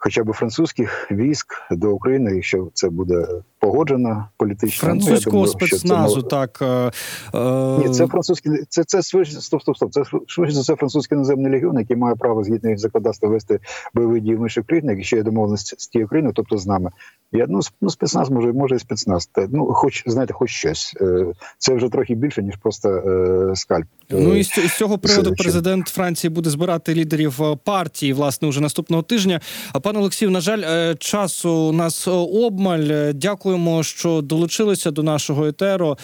Хоча 0.07 0.23
б 0.23 0.33
французьких 0.33 1.11
військ 1.11 1.61
до 1.71 1.91
України, 1.91 2.35
якщо 2.35 2.69
це 2.73 2.89
буде 2.89 3.27
погоджено 3.59 4.27
політично, 4.37 4.93
ну, 4.93 5.01
Французького 5.01 5.37
думаю, 5.37 5.51
що 5.51 5.59
це 5.59 5.67
спецназу, 5.67 6.21
так. 6.21 6.59
е, 6.61 6.91
е, 7.33 7.77
ні, 7.77 7.89
це 7.89 8.07
французький, 8.07 8.51
це 8.69 8.83
це 8.83 9.01
швидше, 9.01 9.41
стоп, 9.41 9.61
стоп, 9.61 9.75
стоп. 9.75 9.91
Це 9.93 10.03
швидше 10.27 10.55
за 10.55 10.61
все 10.61 10.75
французький 10.75 11.17
наземний 11.17 11.51
легіон, 11.51 11.79
який 11.79 11.97
має 11.97 12.15
право 12.15 12.43
згідно 12.43 12.69
їх 12.69 12.79
законодавства 12.79 13.29
вести 13.29 13.59
бойові 13.93 14.19
дії 14.19 14.35
в 14.35 14.43
інших 14.43 14.65
країнах, 14.65 14.95
якщо 14.97 15.15
є 15.15 15.23
домовленість 15.23 15.81
з 15.81 15.87
тією 15.87 16.07
країною, 16.07 16.33
тобто 16.35 16.57
з 16.57 16.67
нами. 16.67 16.91
Я 17.31 17.45
ну, 17.49 17.59
ну 17.81 17.89
спецназ 17.89 18.29
може, 18.29 18.53
може 18.53 18.75
і 18.75 18.79
спецназ. 18.79 19.25
Та, 19.25 19.47
ну, 19.51 19.65
хоч 19.73 20.03
знаєте, 20.05 20.33
хоч 20.33 20.49
щось. 20.49 20.97
Е, 21.01 21.25
Це 21.57 21.73
вже 21.73 21.89
трохи 21.89 22.15
більше 22.15 22.43
ніж 22.43 22.55
просто 22.55 22.89
е, 22.89 23.55
скальп. 23.55 23.85
Ну 24.09 24.33
Е, 24.33 24.39
і 24.39 24.43
з 24.43 24.77
цього 24.77 24.97
приводу 24.97 25.33
президент 25.35 25.87
Франції 25.87 26.31
буде 26.31 26.49
збирати 26.49 26.93
лідерів 26.93 27.39
партії 27.63 28.13
власне 28.13 28.47
уже 28.47 28.61
наступного 28.61 29.03
тижня. 29.03 29.41
А 29.73 29.79
пане 29.79 29.99
Олексію, 29.99 30.31
на 30.31 30.41
жаль, 30.41 30.93
часу 30.95 31.51
у 31.51 31.71
нас 31.71 32.07
обмаль. 32.07 32.87
Е, 32.91 33.13
Дякуємо, 33.47 33.83
що 33.83 34.21
долучилися 34.21 34.91
до 34.91 35.03
нашого 35.03 35.47
етеру. 35.47 35.97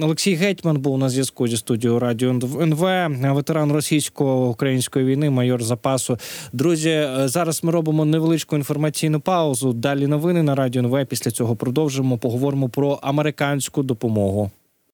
Олексій 0.00 0.34
Гетьман 0.34 0.76
був 0.76 0.98
на 0.98 1.08
зв'язку 1.08 1.48
зі 1.48 1.56
студією 1.56 1.98
Радіо 1.98 2.30
НВ, 2.60 2.86
ветеран 3.34 3.72
російсько-української 3.72 5.04
війни, 5.04 5.30
майор 5.30 5.62
запасу. 5.62 6.18
Друзі, 6.52 6.90
е, 6.90 7.28
зараз 7.28 7.64
ми 7.64 7.72
робимо 7.72 8.04
невеличку 8.04 8.56
інформаційну 8.56 9.20
паузу. 9.20 9.72
Далі 9.72 10.06
новини 10.06 10.42
на 10.42 10.54
Радіо 10.54 10.82
НВ. 10.82 11.06
Після 11.06 11.30
цього 11.30 11.56
продовжимо. 11.56 12.18
Поговоримо 12.18 12.68
про 12.68 12.98
американську 13.02 13.82
допомогу. 13.82 14.50